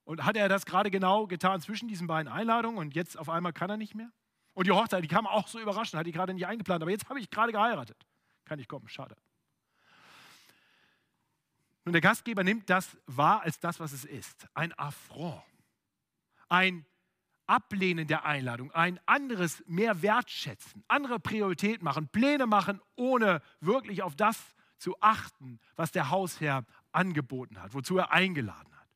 Und 0.03 0.25
hat 0.25 0.35
er 0.35 0.49
das 0.49 0.65
gerade 0.65 0.89
genau 0.89 1.27
getan 1.27 1.61
zwischen 1.61 1.87
diesen 1.87 2.07
beiden 2.07 2.31
Einladungen 2.31 2.79
und 2.79 2.95
jetzt 2.95 3.15
auf 3.15 3.29
einmal 3.29 3.53
kann 3.53 3.69
er 3.69 3.77
nicht 3.77 3.93
mehr? 3.93 4.11
Und 4.55 4.65
die 4.65 4.71
Hochzeit, 4.71 5.03
die 5.03 5.07
kam 5.07 5.27
auch 5.27 5.47
so 5.47 5.59
überraschend, 5.59 5.99
hat 5.99 6.07
die 6.07 6.11
gerade 6.11 6.33
nicht 6.33 6.47
eingeplant, 6.47 6.81
aber 6.81 6.89
jetzt 6.89 7.07
habe 7.09 7.19
ich 7.19 7.29
gerade 7.29 7.51
geheiratet. 7.51 8.07
Kann 8.43 8.57
ich 8.57 8.67
kommen, 8.67 8.89
schade. 8.89 9.15
Nun, 11.85 11.93
der 11.93 12.01
Gastgeber 12.01 12.43
nimmt 12.43 12.69
das 12.69 12.97
wahr 13.05 13.41
als 13.41 13.59
das, 13.59 13.79
was 13.79 13.91
es 13.91 14.03
ist. 14.03 14.47
Ein 14.55 14.73
Affront. 14.73 15.43
Ein 16.47 16.85
Ablehnen 17.49 18.07
der 18.07 18.25
Einladung, 18.25 18.71
ein 18.71 18.99
anderes 19.07 19.63
mehr 19.65 20.03
wertschätzen, 20.03 20.83
andere 20.87 21.19
Priorität 21.19 21.81
machen, 21.81 22.07
Pläne 22.07 22.45
machen, 22.45 22.79
ohne 22.95 23.41
wirklich 23.59 24.03
auf 24.03 24.15
das 24.15 24.39
zu 24.77 24.95
achten, 25.01 25.59
was 25.75 25.91
der 25.91 26.11
Hausherr 26.11 26.63
angeboten 26.91 27.59
hat, 27.59 27.73
wozu 27.73 27.97
er 27.97 28.11
eingeladen 28.11 28.71
hat. 28.77 28.87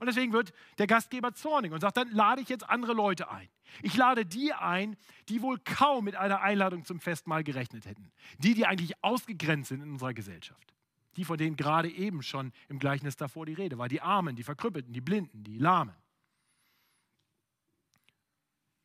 Und 0.00 0.06
deswegen 0.06 0.32
wird 0.34 0.52
der 0.76 0.86
Gastgeber 0.86 1.32
zornig 1.32 1.72
und 1.72 1.80
sagt, 1.80 1.96
dann 1.96 2.10
lade 2.10 2.42
ich 2.42 2.50
jetzt 2.50 2.68
andere 2.68 2.92
Leute 2.92 3.30
ein. 3.30 3.48
Ich 3.82 3.96
lade 3.96 4.26
die 4.26 4.52
ein, 4.52 4.96
die 5.30 5.40
wohl 5.40 5.58
kaum 5.58 6.04
mit 6.04 6.14
einer 6.14 6.42
Einladung 6.42 6.84
zum 6.84 7.00
Festmahl 7.00 7.42
gerechnet 7.42 7.86
hätten. 7.86 8.12
Die, 8.38 8.54
die 8.54 8.66
eigentlich 8.66 9.02
ausgegrenzt 9.02 9.70
sind 9.70 9.82
in 9.82 9.90
unserer 9.90 10.14
Gesellschaft. 10.14 10.74
Die, 11.16 11.24
von 11.24 11.38
denen 11.38 11.56
gerade 11.56 11.90
eben 11.90 12.22
schon 12.22 12.52
im 12.68 12.78
Gleichnis 12.78 13.16
davor 13.16 13.46
die 13.46 13.54
Rede 13.54 13.78
war. 13.78 13.88
Die 13.88 14.02
Armen, 14.02 14.36
die 14.36 14.44
Verkrüppelten, 14.44 14.92
die 14.92 15.00
Blinden, 15.00 15.42
die 15.42 15.58
Lahmen 15.58 15.94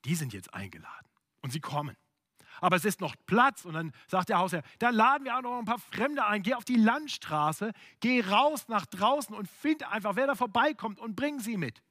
die 0.06 0.16
sind 0.16 0.34
jetzt 0.34 0.54
eingeladen 0.54 1.08
und 1.42 1.52
sie 1.52 1.60
kommen. 1.60 1.96
Aber 2.62 2.76
es 2.76 2.86
ist 2.86 3.02
noch 3.02 3.16
Platz 3.26 3.66
und 3.66 3.74
dann 3.74 3.92
sagt 4.08 4.30
der 4.30 4.38
Hausherr, 4.38 4.63
dann 4.80 4.96
laden 4.96 5.26
wir 5.26 5.38
auch 5.38 5.42
noch 5.42 5.60
ein 5.60 5.66
paar 5.66 5.80
Fremde 5.80 6.26
ein, 6.26 6.44
geh 6.44 6.54
auf 6.54 6.66
die 6.66 6.76
Landstraße, 6.76 7.74
geh 8.00 8.22
raus 8.22 8.68
nach 8.68 8.86
draußen 8.86 9.36
und 9.36 9.50
find 9.50 9.84
einfach, 9.92 10.16
wer 10.16 10.28
da 10.28 10.36
vorbeikommt 10.36 11.00
und 11.00 11.16
bring 11.16 11.39
sie 11.39 11.58
mit. 11.58 11.82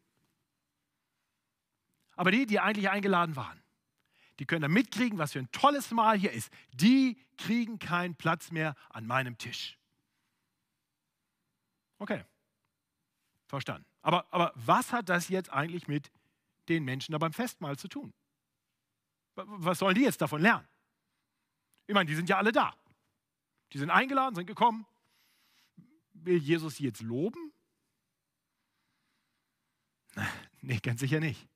Aber 2.17 2.31
die, 2.31 2.47
die 2.47 2.61
eigentlich 2.61 2.91
eingeladen 2.91 3.37
waren, 3.37 3.63
die 4.39 4.47
können 4.47 4.63
dann 4.63 4.73
mitkriegen, 4.73 5.19
was 5.19 5.33
für 5.33 5.41
ein 5.41 5.51
tolles 5.53 5.91
Mahl 5.91 6.19
hier 6.19 6.33
ist. 6.33 6.53
Die 6.73 7.19
kriegen 7.37 7.79
keinen 7.79 8.15
Platz 8.15 8.51
mehr 8.51 8.75
an 8.91 9.07
meinem 9.07 9.39
Tisch. 9.39 9.79
Okay, 11.99 12.25
verstanden. 13.47 13.87
Aber, 14.01 14.27
aber 14.33 14.53
was 14.55 14.93
hat 14.93 15.09
das 15.09 15.29
jetzt 15.29 15.53
eigentlich 15.53 15.87
mit 15.87 16.11
den 16.69 16.85
Menschen 16.85 17.13
da 17.13 17.19
beim 17.19 17.33
Festmahl 17.33 17.79
zu 17.79 17.89
tun? 17.89 18.13
Was 19.35 19.79
sollen 19.79 19.95
die 19.95 20.03
jetzt 20.03 20.21
davon 20.21 20.43
lernen? 20.43 20.67
Ich 21.87 21.95
meine, 21.95 22.09
die 22.09 22.15
sind 22.15 22.29
ja 22.29 22.39
alle 22.39 22.53
da. 22.53 22.75
Die 23.73 23.79
sind 23.79 23.91
eingeladen, 23.91 24.35
sind 24.35 24.47
gekommen. 24.47 24.87
Will 26.13 26.37
Jesus 26.37 26.77
sie 26.77 26.85
jetzt 26.85 27.03
loben? 27.03 27.53
Nee, 30.65 30.79
ganz 30.79 31.01
sicher 31.01 31.19
nicht. 31.19 31.49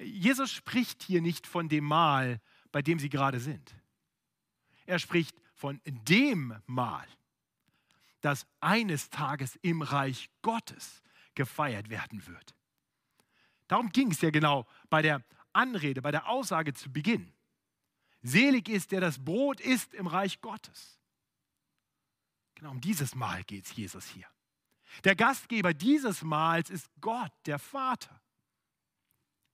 Jesus 0.00 0.50
spricht 0.50 1.02
hier 1.02 1.20
nicht 1.20 1.46
von 1.46 1.68
dem 1.68 1.84
Mahl, 1.84 2.40
bei 2.72 2.80
dem 2.80 2.98
sie 2.98 3.10
gerade 3.10 3.40
sind. 3.40 3.74
Er 4.86 4.98
spricht 4.98 5.36
von 5.52 5.82
dem 5.84 6.54
Mahl, 6.64 7.06
das 8.22 8.46
eines 8.60 9.10
Tages 9.10 9.56
im 9.60 9.82
Reich 9.82 10.30
Gottes 10.40 11.02
gefeiert 11.34 11.90
werden 11.90 12.26
wird. 12.26 12.55
Darum 13.68 13.90
ging 13.90 14.10
es 14.10 14.20
ja 14.20 14.30
genau 14.30 14.66
bei 14.90 15.02
der 15.02 15.22
Anrede, 15.52 16.02
bei 16.02 16.10
der 16.10 16.28
Aussage 16.28 16.74
zu 16.74 16.92
Beginn. 16.92 17.32
Selig 18.22 18.68
ist, 18.68 18.92
der 18.92 19.00
das 19.00 19.24
Brot 19.24 19.60
isst 19.60 19.94
im 19.94 20.06
Reich 20.06 20.40
Gottes. 20.40 20.98
Genau 22.54 22.70
um 22.70 22.80
dieses 22.80 23.14
Mahl 23.14 23.44
geht 23.44 23.66
es 23.66 23.76
Jesus 23.76 24.06
hier. 24.06 24.26
Der 25.04 25.14
Gastgeber 25.14 25.74
dieses 25.74 26.22
Mahls 26.22 26.70
ist 26.70 26.88
Gott, 27.00 27.32
der 27.46 27.58
Vater. 27.58 28.20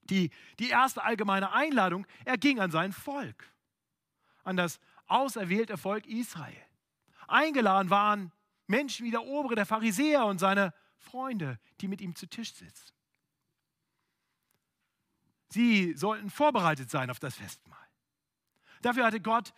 Die, 0.04 0.30
die 0.58 0.68
erste 0.68 1.02
allgemeine 1.02 1.52
Einladung 1.52 2.06
erging 2.24 2.60
an 2.60 2.70
sein 2.70 2.92
Volk, 2.92 3.52
an 4.44 4.56
das 4.56 4.78
auserwählte 5.06 5.76
Volk 5.76 6.06
Israel. 6.06 6.66
Eingeladen 7.28 7.90
waren 7.90 8.32
Menschen 8.66 9.06
wie 9.06 9.10
der 9.10 9.24
Obere, 9.24 9.54
der 9.54 9.66
Pharisäer 9.66 10.24
und 10.26 10.38
seine 10.38 10.74
Freunde, 10.96 11.58
die 11.80 11.88
mit 11.88 12.00
ihm 12.00 12.14
zu 12.14 12.26
Tisch 12.26 12.52
sitzen. 12.54 12.92
Sie 15.52 15.94
sollten 15.94 16.30
vorbereitet 16.30 16.90
sein 16.90 17.10
auf 17.10 17.18
das 17.18 17.34
Festmahl. 17.34 17.78
Dafür 18.80 19.04
hatte 19.04 19.20
Gott 19.20 19.52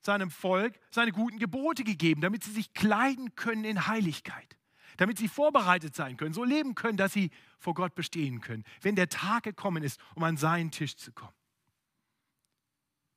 seinem 0.00 0.30
Volk 0.30 0.78
seine 0.90 1.12
guten 1.12 1.38
Gebote 1.38 1.84
gegeben, 1.84 2.20
damit 2.20 2.44
sie 2.44 2.52
sich 2.52 2.72
kleiden 2.72 3.34
können 3.34 3.64
in 3.64 3.86
Heiligkeit, 3.86 4.56
damit 4.96 5.18
sie 5.18 5.28
vorbereitet 5.28 5.94
sein 5.94 6.16
können, 6.16 6.32
so 6.32 6.44
leben 6.44 6.74
können, 6.74 6.96
dass 6.96 7.12
sie 7.12 7.30
vor 7.58 7.74
Gott 7.74 7.94
bestehen 7.94 8.40
können, 8.40 8.64
wenn 8.80 8.96
der 8.96 9.08
Tag 9.10 9.42
gekommen 9.42 9.82
ist, 9.82 10.00
um 10.14 10.24
an 10.24 10.36
seinen 10.36 10.70
Tisch 10.70 10.96
zu 10.96 11.12
kommen. 11.12 11.34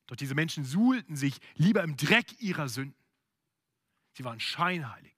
Doch 0.08 0.18
diese 0.18 0.36
Menschen 0.36 0.66
suhlten 0.66 1.16
sich 1.16 1.40
lieber 1.56 1.82
im 1.84 1.96
Dreck 1.96 2.42
ihrer 2.42 2.68
Sünden. 2.68 3.00
Sie 4.12 4.26
waren 4.26 4.42
scheinheilig 4.42 5.16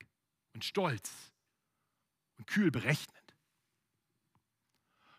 und 0.53 0.63
stolz 0.63 1.11
und 2.37 2.45
kühl 2.45 2.69
berechnend. 2.69 3.17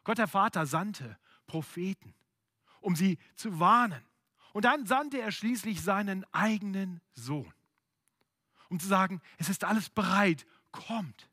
Gott 0.04 0.18
der 0.18 0.28
Vater 0.28 0.66
sandte 0.66 1.18
Propheten, 1.46 2.14
um 2.80 2.96
sie 2.96 3.18
zu 3.34 3.60
warnen. 3.60 4.02
Und 4.52 4.64
dann 4.64 4.86
sandte 4.86 5.20
er 5.20 5.32
schließlich 5.32 5.82
seinen 5.82 6.24
eigenen 6.32 7.00
Sohn, 7.14 7.52
um 8.68 8.78
zu 8.78 8.86
sagen, 8.86 9.20
es 9.38 9.48
ist 9.48 9.64
alles 9.64 9.90
bereit, 9.90 10.46
kommt. 10.70 11.28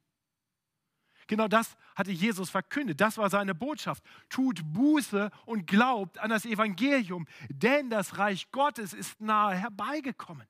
Genau 1.28 1.48
das 1.48 1.78
hatte 1.96 2.12
Jesus 2.12 2.50
verkündet. 2.50 3.00
Das 3.00 3.18
war 3.18 3.30
seine 3.30 3.56
Botschaft. 3.56 4.04
Tut 4.28 4.62
Buße 4.74 5.32
und 5.46 5.66
glaubt 5.66 6.18
an 6.18 6.30
das 6.30 6.46
Evangelium, 6.46 7.26
denn 7.48 7.90
das 7.90 8.18
Reich 8.18 8.52
Gottes 8.52 8.92
ist 8.92 9.22
nahe 9.22 9.56
herbeigekommen. 9.56 10.46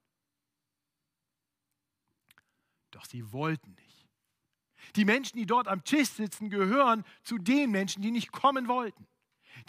Doch 2.89 3.05
sie 3.05 3.31
wollten 3.31 3.75
nicht. 3.75 4.09
Die 4.95 5.05
Menschen, 5.05 5.37
die 5.37 5.45
dort 5.45 5.67
am 5.67 5.83
Tisch 5.83 6.09
sitzen, 6.09 6.49
gehören 6.49 7.05
zu 7.21 7.37
den 7.37 7.69
Menschen, 7.69 8.01
die 8.01 8.11
nicht 8.11 8.31
kommen 8.31 8.67
wollten, 8.67 9.07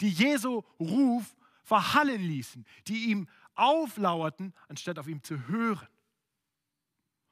die 0.01 0.09
Jesu 0.09 0.63
Ruf 0.79 1.35
verhallen 1.63 2.21
ließen, 2.21 2.65
die 2.87 3.05
ihm 3.05 3.27
auflauerten, 3.55 4.53
anstatt 4.67 4.99
auf 4.99 5.07
ihn 5.07 5.23
zu 5.23 5.47
hören. 5.47 5.87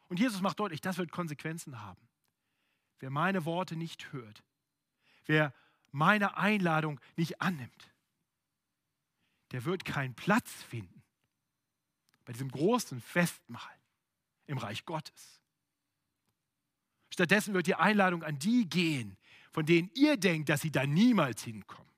Und 0.08 0.20
Jesus 0.20 0.42
macht 0.42 0.60
deutlich, 0.60 0.82
das 0.82 0.98
wird 0.98 1.12
Konsequenzen 1.12 1.82
haben. 1.82 2.08
Wer 3.00 3.10
meine 3.10 3.46
Worte 3.46 3.76
nicht 3.76 4.12
hört, 4.12 4.44
wer 5.26 5.54
meine 5.92 6.38
Einladung 6.38 7.00
nicht 7.16 7.42
annimmt, 7.42 7.92
der 9.52 9.66
wird 9.66 9.86
keinen 9.86 10.14
Platz 10.14 10.52
finden 10.52 11.02
bei 12.26 12.34
diesem 12.34 12.52
großen 12.52 13.02
Festmahl 13.02 13.62
im 14.46 14.58
Reich 14.58 14.86
Gottes. 14.86 15.42
Stattdessen 17.10 17.54
wird 17.54 17.68
die 17.68 17.76
Einladung 17.76 18.24
an 18.24 18.40
die 18.40 18.70
gehen, 18.70 19.18
von 19.52 19.66
denen 19.66 19.90
ihr 19.96 20.16
denkt, 20.16 20.50
dass 20.50 20.62
sie 20.62 20.72
da 20.72 20.86
niemals 20.86 21.44
hinkommen. 21.44 21.91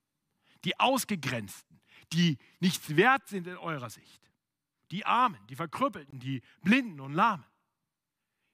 Die 0.63 0.80
Ausgegrenzten, 0.80 1.82
die 2.12 2.38
nichts 2.60 2.95
wert 2.95 3.28
sind 3.28 3.47
in 3.47 3.58
eurer 3.58 3.89
Sicht. 3.89 4.21
Die 4.91 5.06
Armen, 5.06 5.45
die 5.47 5.56
Verkrüppelten, 5.56 6.19
die 6.19 6.41
Blinden 6.62 6.99
und 6.99 7.13
Lahmen 7.13 7.45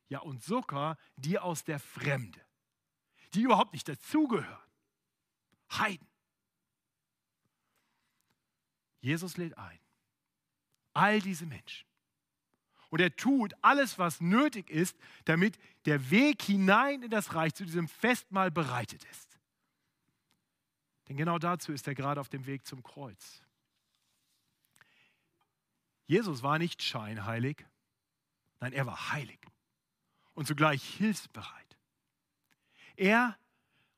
ja 0.09 0.19
und 0.19 0.43
sogar 0.43 0.97
die 1.15 1.39
aus 1.39 1.63
der 1.63 1.79
Fremde, 1.79 2.41
die 3.33 3.43
überhaupt 3.43 3.73
nicht 3.73 3.87
dazugehören. 3.87 4.57
Heiden. 5.71 6.07
Jesus 9.01 9.37
lädt 9.37 9.57
ein. 9.57 9.79
All 10.93 11.21
diese 11.21 11.45
Menschen. 11.45 11.87
Und 12.89 12.99
er 13.01 13.15
tut 13.15 13.53
alles, 13.61 13.99
was 13.99 14.19
nötig 14.19 14.71
ist, 14.71 14.97
damit 15.25 15.59
der 15.85 16.09
Weg 16.09 16.41
hinein 16.41 17.03
in 17.03 17.11
das 17.11 17.35
Reich 17.35 17.53
zu 17.53 17.63
diesem 17.63 17.87
Festmahl 17.87 18.49
bereitet 18.49 19.05
ist. 19.05 19.28
Denn 21.09 21.17
genau 21.17 21.39
dazu 21.39 21.73
ist 21.73 21.87
er 21.87 21.95
gerade 21.95 22.21
auf 22.21 22.29
dem 22.29 22.45
Weg 22.45 22.65
zum 22.65 22.83
Kreuz. 22.83 23.41
Jesus 26.05 26.43
war 26.43 26.57
nicht 26.59 26.81
scheinheilig, 26.81 27.65
nein, 28.59 28.73
er 28.73 28.85
war 28.85 29.11
heilig 29.11 29.39
und 30.33 30.47
zugleich 30.47 30.83
hilfsbereit. 30.83 31.77
Er 32.95 33.37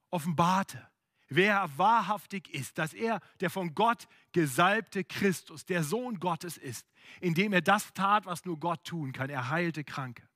offenbarte, 0.09 0.87
wer 1.27 1.55
er 1.55 1.77
wahrhaftig 1.77 2.53
ist, 2.53 2.77
dass 2.77 2.93
er 2.93 3.19
der 3.39 3.49
von 3.49 3.75
Gott 3.75 4.07
gesalbte 4.31 5.03
Christus, 5.03 5.65
der 5.65 5.83
Sohn 5.83 6.19
Gottes 6.19 6.57
ist, 6.57 6.87
indem 7.19 7.53
er 7.53 7.61
das 7.61 7.93
tat, 7.93 8.25
was 8.25 8.45
nur 8.45 8.59
Gott 8.59 8.83
tun 8.83 9.11
kann. 9.11 9.29
Er 9.29 9.49
heilte 9.49 9.83
Kranke. 9.83 10.27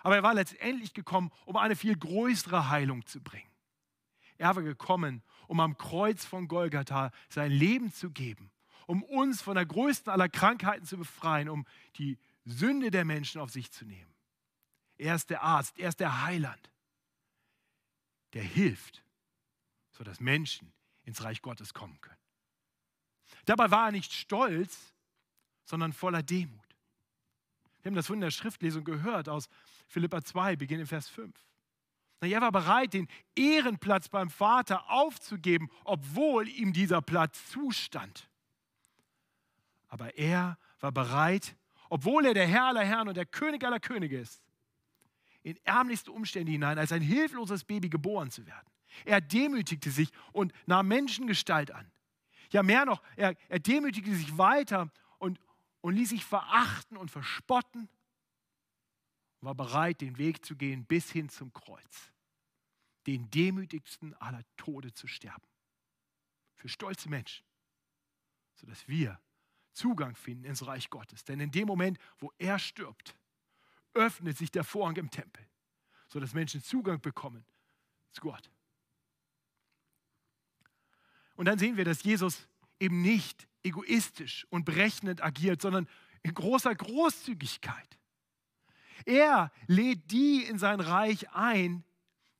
Aber 0.00 0.16
er 0.16 0.22
war 0.22 0.34
letztendlich 0.34 0.94
gekommen, 0.94 1.30
um 1.44 1.56
eine 1.56 1.76
viel 1.76 1.96
größere 1.96 2.68
Heilung 2.68 3.06
zu 3.06 3.20
bringen. 3.20 3.50
Er 4.38 4.56
war 4.56 4.62
gekommen, 4.62 5.22
um 5.52 5.60
am 5.60 5.76
Kreuz 5.76 6.24
von 6.24 6.48
Golgatha 6.48 7.10
sein 7.28 7.52
Leben 7.52 7.92
zu 7.92 8.10
geben, 8.10 8.50
um 8.86 9.02
uns 9.02 9.42
von 9.42 9.54
der 9.54 9.66
größten 9.66 10.10
aller 10.10 10.30
Krankheiten 10.30 10.86
zu 10.86 10.96
befreien, 10.96 11.50
um 11.50 11.66
die 11.96 12.18
Sünde 12.46 12.90
der 12.90 13.04
Menschen 13.04 13.38
auf 13.38 13.50
sich 13.50 13.70
zu 13.70 13.84
nehmen. 13.84 14.14
Er 14.96 15.14
ist 15.14 15.28
der 15.28 15.42
Arzt, 15.42 15.78
er 15.78 15.90
ist 15.90 16.00
der 16.00 16.22
Heiland, 16.22 16.72
der 18.32 18.42
hilft, 18.42 19.04
sodass 19.90 20.20
Menschen 20.20 20.72
ins 21.04 21.22
Reich 21.22 21.42
Gottes 21.42 21.74
kommen 21.74 22.00
können. 22.00 22.16
Dabei 23.44 23.70
war 23.70 23.88
er 23.88 23.92
nicht 23.92 24.14
stolz, 24.14 24.94
sondern 25.66 25.92
voller 25.92 26.22
Demut. 26.22 26.76
Wir 27.82 27.90
haben 27.90 27.96
das 27.96 28.06
von 28.06 28.22
der 28.22 28.30
Schriftlesung 28.30 28.84
gehört 28.84 29.28
aus 29.28 29.50
Philippa 29.86 30.24
2, 30.24 30.56
Beginn 30.56 30.80
im 30.80 30.86
Vers 30.86 31.10
5. 31.10 31.38
Er 32.30 32.40
war 32.40 32.52
bereit, 32.52 32.94
den 32.94 33.08
Ehrenplatz 33.34 34.08
beim 34.08 34.30
Vater 34.30 34.90
aufzugeben, 34.90 35.68
obwohl 35.84 36.48
ihm 36.48 36.72
dieser 36.72 37.02
Platz 37.02 37.50
zustand. 37.50 38.28
Aber 39.88 40.16
er 40.16 40.56
war 40.80 40.92
bereit, 40.92 41.56
obwohl 41.90 42.26
er 42.26 42.34
der 42.34 42.46
Herr 42.46 42.66
aller 42.66 42.84
Herren 42.84 43.08
und 43.08 43.16
der 43.16 43.26
König 43.26 43.64
aller 43.64 43.80
Könige 43.80 44.18
ist, 44.18 44.42
in 45.42 45.58
ärmlichste 45.64 46.12
Umstände 46.12 46.52
hinein, 46.52 46.78
als 46.78 46.92
ein 46.92 47.02
hilfloses 47.02 47.64
Baby 47.64 47.88
geboren 47.88 48.30
zu 48.30 48.46
werden. 48.46 48.70
Er 49.04 49.20
demütigte 49.20 49.90
sich 49.90 50.10
und 50.32 50.52
nahm 50.66 50.88
Menschengestalt 50.88 51.70
an. 51.72 51.90
Ja, 52.50 52.62
mehr 52.62 52.84
noch, 52.84 53.02
er, 53.16 53.34
er 53.48 53.58
demütigte 53.58 54.14
sich 54.14 54.38
weiter 54.38 54.90
und, 55.18 55.40
und 55.80 55.94
ließ 55.94 56.10
sich 56.10 56.24
verachten 56.24 56.96
und 56.96 57.10
verspotten, 57.10 57.88
war 59.40 59.54
bereit, 59.54 60.00
den 60.00 60.18
Weg 60.18 60.44
zu 60.44 60.56
gehen 60.56 60.84
bis 60.84 61.10
hin 61.10 61.28
zum 61.28 61.52
Kreuz, 61.52 62.11
den 63.06 63.30
demütigsten 63.30 64.14
aller 64.14 64.42
Tode 64.56 64.92
zu 64.92 65.06
sterben. 65.06 65.46
Für 66.54 66.68
stolze 66.68 67.08
Menschen, 67.08 67.44
sodass 68.54 68.86
wir 68.86 69.20
Zugang 69.72 70.14
finden 70.14 70.44
ins 70.44 70.66
Reich 70.66 70.90
Gottes. 70.90 71.24
Denn 71.24 71.40
in 71.40 71.50
dem 71.50 71.66
Moment, 71.66 71.98
wo 72.18 72.32
er 72.38 72.58
stirbt, 72.58 73.16
öffnet 73.94 74.36
sich 74.36 74.50
der 74.50 74.64
Vorhang 74.64 74.96
im 74.96 75.10
Tempel, 75.10 75.46
sodass 76.08 76.34
Menschen 76.34 76.62
Zugang 76.62 77.00
bekommen 77.00 77.44
zu 78.12 78.20
Gott. 78.20 78.50
Und 81.34 81.46
dann 81.46 81.58
sehen 81.58 81.76
wir, 81.76 81.84
dass 81.84 82.02
Jesus 82.02 82.46
eben 82.78 83.00
nicht 83.00 83.48
egoistisch 83.62 84.46
und 84.50 84.64
berechnend 84.64 85.22
agiert, 85.22 85.62
sondern 85.62 85.88
in 86.22 86.34
großer 86.34 86.74
Großzügigkeit. 86.74 87.98
Er 89.04 89.50
lädt 89.66 90.10
die 90.10 90.44
in 90.44 90.58
sein 90.58 90.80
Reich 90.80 91.30
ein, 91.30 91.84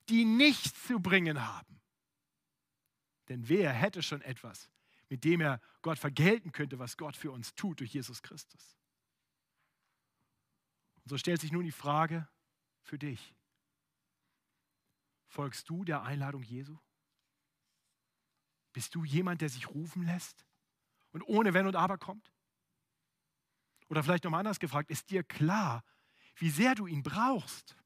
die 0.09 0.25
nichts 0.25 0.87
zu 0.87 1.01
bringen 1.01 1.47
haben. 1.47 1.81
Denn 3.29 3.49
wer 3.49 3.73
hätte 3.73 4.03
schon 4.03 4.23
etwas, 4.23 4.71
mit 5.09 5.25
dem 5.25 5.41
er 5.41 5.61
Gott 5.83 5.99
vergelten 5.99 6.53
könnte, 6.53 6.79
was 6.79 6.97
Gott 6.97 7.17
für 7.17 7.31
uns 7.31 7.55
tut 7.55 7.81
durch 7.81 7.95
Jesus 7.95 8.23
Christus? 8.23 8.79
Und 10.97 11.09
so 11.11 11.19
stellt 11.19 11.41
sich 11.41 11.53
nun 11.53 11.65
die 11.65 11.73
Frage 11.73 12.29
für 12.83 12.99
dich. 12.99 13.35
Folgst 15.27 15.69
du 15.69 15.85
der 15.85 16.03
Einladung 16.03 16.43
Jesu? 16.43 16.79
Bist 18.73 18.95
du 18.95 19.05
jemand, 19.05 19.41
der 19.41 19.49
sich 19.49 19.69
rufen 19.69 20.03
lässt 20.05 20.47
und 21.13 21.23
ohne 21.23 21.55
Wenn 21.55 21.67
und 21.67 21.77
Aber 21.77 21.99
kommt? 21.99 22.33
Oder 23.89 24.03
vielleicht 24.03 24.25
nochmal 24.25 24.41
anders 24.41 24.61
gefragt, 24.61 24.91
ist 24.91 25.11
dir 25.11 25.23
klar, 25.23 25.85
wie 26.37 26.51
sehr 26.51 26.75
du 26.75 26.87
ihn 26.87 27.03
brauchst? 27.03 27.77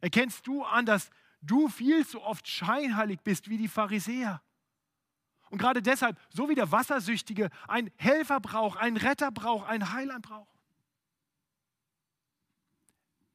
Erkennst 0.00 0.46
du 0.46 0.64
an, 0.64 0.86
dass 0.86 1.10
du 1.40 1.68
viel 1.68 2.06
zu 2.06 2.22
oft 2.22 2.46
scheinheilig 2.46 3.20
bist 3.20 3.48
wie 3.48 3.58
die 3.58 3.68
Pharisäer? 3.68 4.42
Und 5.50 5.58
gerade 5.58 5.82
deshalb, 5.82 6.18
so 6.28 6.48
wie 6.48 6.54
der 6.54 6.70
Wassersüchtige 6.70 7.50
einen 7.66 7.90
Helfer 7.96 8.38
braucht, 8.40 8.78
einen 8.78 8.96
Retter 8.98 9.30
braucht, 9.30 9.66
einen 9.66 9.92
Heiland 9.92 10.26
braucht? 10.26 10.58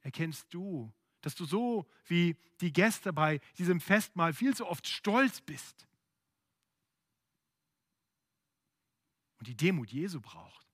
erkennst 0.04 0.54
du, 0.54 0.94
dass 1.22 1.34
du 1.36 1.46
so 1.46 1.90
wie 2.06 2.38
die 2.60 2.72
Gäste 2.72 3.14
bei 3.14 3.40
diesem 3.58 3.80
Festmahl 3.80 4.34
viel 4.34 4.56
zu 4.56 4.68
oft 4.68 4.88
stolz 4.88 5.42
bist 5.42 5.88
und 9.40 9.48
die 9.48 9.56
Demut 9.56 9.90
Jesu 9.90 10.22
braucht. 10.22 10.68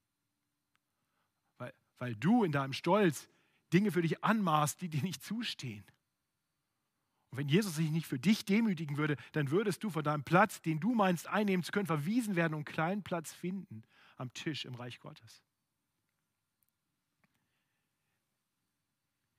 Weil, 1.58 1.74
weil 2.00 2.16
du 2.16 2.44
in 2.44 2.52
deinem 2.52 2.74
Stolz 2.74 3.30
Dinge 3.74 3.92
für 3.92 4.02
dich 4.02 4.24
anmaßt, 4.24 4.82
die 4.82 4.90
dir 4.90 5.02
nicht 5.02 5.24
zustehen. 5.24 5.86
Und 7.32 7.38
wenn 7.38 7.50
Jesus 7.50 7.76
sich 7.76 7.92
nicht 7.92 8.08
für 8.08 8.20
dich 8.20 8.46
demütigen 8.46 8.98
würde, 8.98 9.16
dann 9.34 9.52
würdest 9.52 9.84
du 9.84 9.90
von 9.90 10.04
deinem 10.04 10.24
Platz, 10.24 10.62
den 10.62 10.80
du 10.80 10.96
meinst 10.96 11.28
einnehmen 11.28 11.64
zu 11.64 11.72
können, 11.72 11.86
verwiesen 11.86 12.36
werden 12.36 12.54
und 12.54 12.68
einen 12.68 12.76
kleinen 12.76 13.04
Platz 13.04 13.32
finden 13.34 13.84
am 14.18 14.34
Tisch 14.34 14.66
im 14.66 14.76
Reich 14.76 15.00
Gottes. 15.00 15.44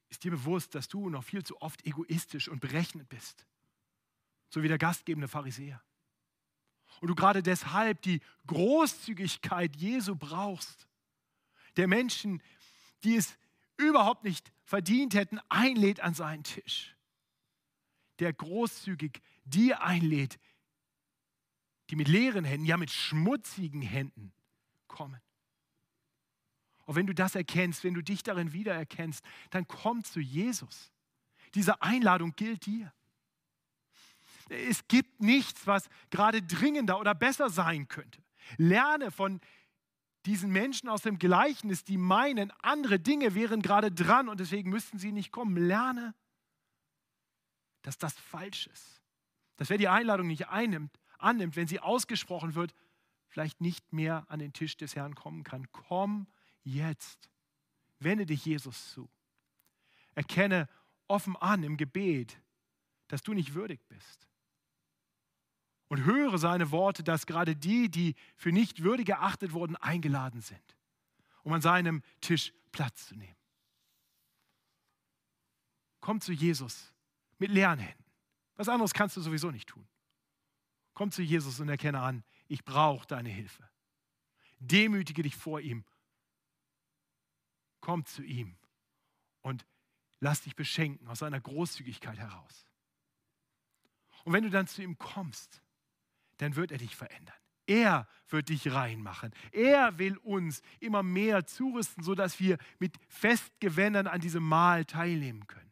Ist 0.08 0.24
dir 0.24 0.30
bewusst, 0.30 0.74
dass 0.74 0.88
du 0.88 1.08
noch 1.08 1.24
viel 1.24 1.44
zu 1.44 1.60
oft 1.60 1.84
egoistisch 1.84 2.48
und 2.48 2.60
berechnend 2.60 3.08
bist? 3.08 3.46
So 4.50 4.62
wie 4.62 4.68
der 4.68 4.78
gastgebende 4.78 5.28
Pharisäer. 5.28 5.82
Und 7.00 7.08
du 7.08 7.14
gerade 7.14 7.42
deshalb 7.42 8.02
die 8.02 8.20
Großzügigkeit 8.46 9.76
Jesu 9.76 10.16
brauchst, 10.16 10.88
der 11.76 11.86
Menschen, 11.86 12.42
die 13.04 13.16
es 13.16 13.38
überhaupt 13.80 14.24
nicht 14.24 14.52
verdient 14.64 15.14
hätten, 15.14 15.40
einlädt 15.48 16.00
an 16.00 16.14
seinen 16.14 16.44
Tisch. 16.44 16.96
Der 18.18 18.32
großzügig 18.32 19.20
dir 19.44 19.82
einlädt, 19.82 20.38
die 21.90 21.96
mit 21.96 22.08
leeren 22.08 22.44
Händen, 22.44 22.66
ja 22.66 22.76
mit 22.76 22.90
schmutzigen 22.90 23.82
Händen 23.82 24.32
kommen. 24.86 25.20
Und 26.86 26.96
wenn 26.96 27.06
du 27.06 27.14
das 27.14 27.34
erkennst, 27.34 27.84
wenn 27.84 27.94
du 27.94 28.02
dich 28.02 28.22
darin 28.22 28.52
wiedererkennst, 28.52 29.24
dann 29.50 29.66
komm 29.66 30.04
zu 30.04 30.20
Jesus. 30.20 30.92
Diese 31.54 31.82
Einladung 31.82 32.34
gilt 32.36 32.66
dir. 32.66 32.92
Es 34.48 34.88
gibt 34.88 35.20
nichts, 35.20 35.66
was 35.66 35.88
gerade 36.10 36.42
dringender 36.42 36.98
oder 36.98 37.14
besser 37.14 37.50
sein 37.50 37.86
könnte. 37.86 38.22
Lerne 38.56 39.12
von 39.12 39.40
diesen 40.26 40.50
Menschen 40.50 40.88
aus 40.88 41.02
dem 41.02 41.18
Gleichnis, 41.18 41.84
die 41.84 41.96
meinen, 41.96 42.50
andere 42.62 43.00
Dinge 43.00 43.34
wären 43.34 43.62
gerade 43.62 43.90
dran 43.90 44.28
und 44.28 44.40
deswegen 44.40 44.70
müssten 44.70 44.98
sie 44.98 45.12
nicht 45.12 45.32
kommen. 45.32 45.56
Lerne, 45.56 46.14
dass 47.82 47.98
das 47.98 48.14
falsch 48.14 48.66
ist. 48.66 49.00
Dass 49.56 49.70
wer 49.70 49.78
die 49.78 49.88
Einladung 49.88 50.26
nicht 50.26 50.48
einnimmt, 50.48 50.98
annimmt, 51.18 51.56
wenn 51.56 51.68
sie 51.68 51.80
ausgesprochen 51.80 52.54
wird, 52.54 52.74
vielleicht 53.28 53.60
nicht 53.60 53.92
mehr 53.92 54.24
an 54.28 54.40
den 54.40 54.52
Tisch 54.52 54.76
des 54.76 54.96
Herrn 54.96 55.14
kommen 55.14 55.44
kann. 55.44 55.70
Komm 55.72 56.26
jetzt. 56.62 57.30
Wende 57.98 58.26
dich 58.26 58.44
Jesus 58.44 58.92
zu. 58.92 59.08
Erkenne 60.14 60.68
offen 61.06 61.36
an 61.36 61.62
im 61.62 61.76
Gebet, 61.76 62.40
dass 63.08 63.22
du 63.22 63.32
nicht 63.32 63.54
würdig 63.54 63.80
bist. 63.88 64.29
Und 65.90 66.04
höre 66.04 66.38
seine 66.38 66.70
Worte, 66.70 67.02
dass 67.02 67.26
gerade 67.26 67.56
die, 67.56 67.90
die 67.90 68.14
für 68.36 68.52
nicht 68.52 68.84
würdig 68.84 69.08
erachtet 69.08 69.52
wurden, 69.52 69.74
eingeladen 69.76 70.40
sind, 70.40 70.76
um 71.42 71.52
an 71.52 71.60
seinem 71.60 72.02
Tisch 72.20 72.54
Platz 72.70 73.08
zu 73.08 73.16
nehmen. 73.16 73.36
Komm 76.00 76.20
zu 76.20 76.32
Jesus 76.32 76.92
mit 77.38 77.50
leeren 77.50 77.80
Händen. 77.80 78.04
Was 78.54 78.68
anderes 78.68 78.94
kannst 78.94 79.16
du 79.16 79.20
sowieso 79.20 79.50
nicht 79.50 79.68
tun. 79.68 79.86
Komm 80.94 81.10
zu 81.10 81.22
Jesus 81.22 81.58
und 81.58 81.68
erkenne 81.68 82.00
an, 82.00 82.22
ich 82.46 82.64
brauche 82.64 83.06
deine 83.06 83.28
Hilfe. 83.28 83.68
Demütige 84.60 85.22
dich 85.22 85.34
vor 85.34 85.60
ihm. 85.60 85.84
Komm 87.80 88.04
zu 88.04 88.22
ihm 88.22 88.56
und 89.40 89.66
lass 90.20 90.42
dich 90.42 90.54
beschenken 90.54 91.08
aus 91.08 91.18
seiner 91.20 91.40
Großzügigkeit 91.40 92.18
heraus. 92.18 92.66
Und 94.24 94.34
wenn 94.34 94.44
du 94.44 94.50
dann 94.50 94.66
zu 94.66 94.82
ihm 94.82 94.98
kommst, 94.98 95.62
dann 96.40 96.56
wird 96.56 96.72
er 96.72 96.78
dich 96.78 96.96
verändern. 96.96 97.36
Er 97.66 98.08
wird 98.28 98.48
dich 98.48 98.72
reinmachen. 98.72 99.32
Er 99.52 99.98
will 99.98 100.16
uns 100.18 100.62
immer 100.80 101.02
mehr 101.02 101.46
zurüsten, 101.46 102.02
sodass 102.02 102.40
wir 102.40 102.58
mit 102.78 102.96
Festgewändern 103.08 104.06
an 104.06 104.20
diesem 104.20 104.42
Mahl 104.42 104.84
teilnehmen 104.84 105.46
können. 105.46 105.70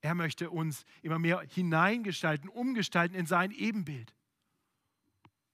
Er 0.00 0.14
möchte 0.14 0.50
uns 0.50 0.84
immer 1.02 1.18
mehr 1.18 1.40
hineingestalten, 1.40 2.48
umgestalten 2.48 3.16
in 3.16 3.26
sein 3.26 3.50
Ebenbild, 3.50 4.14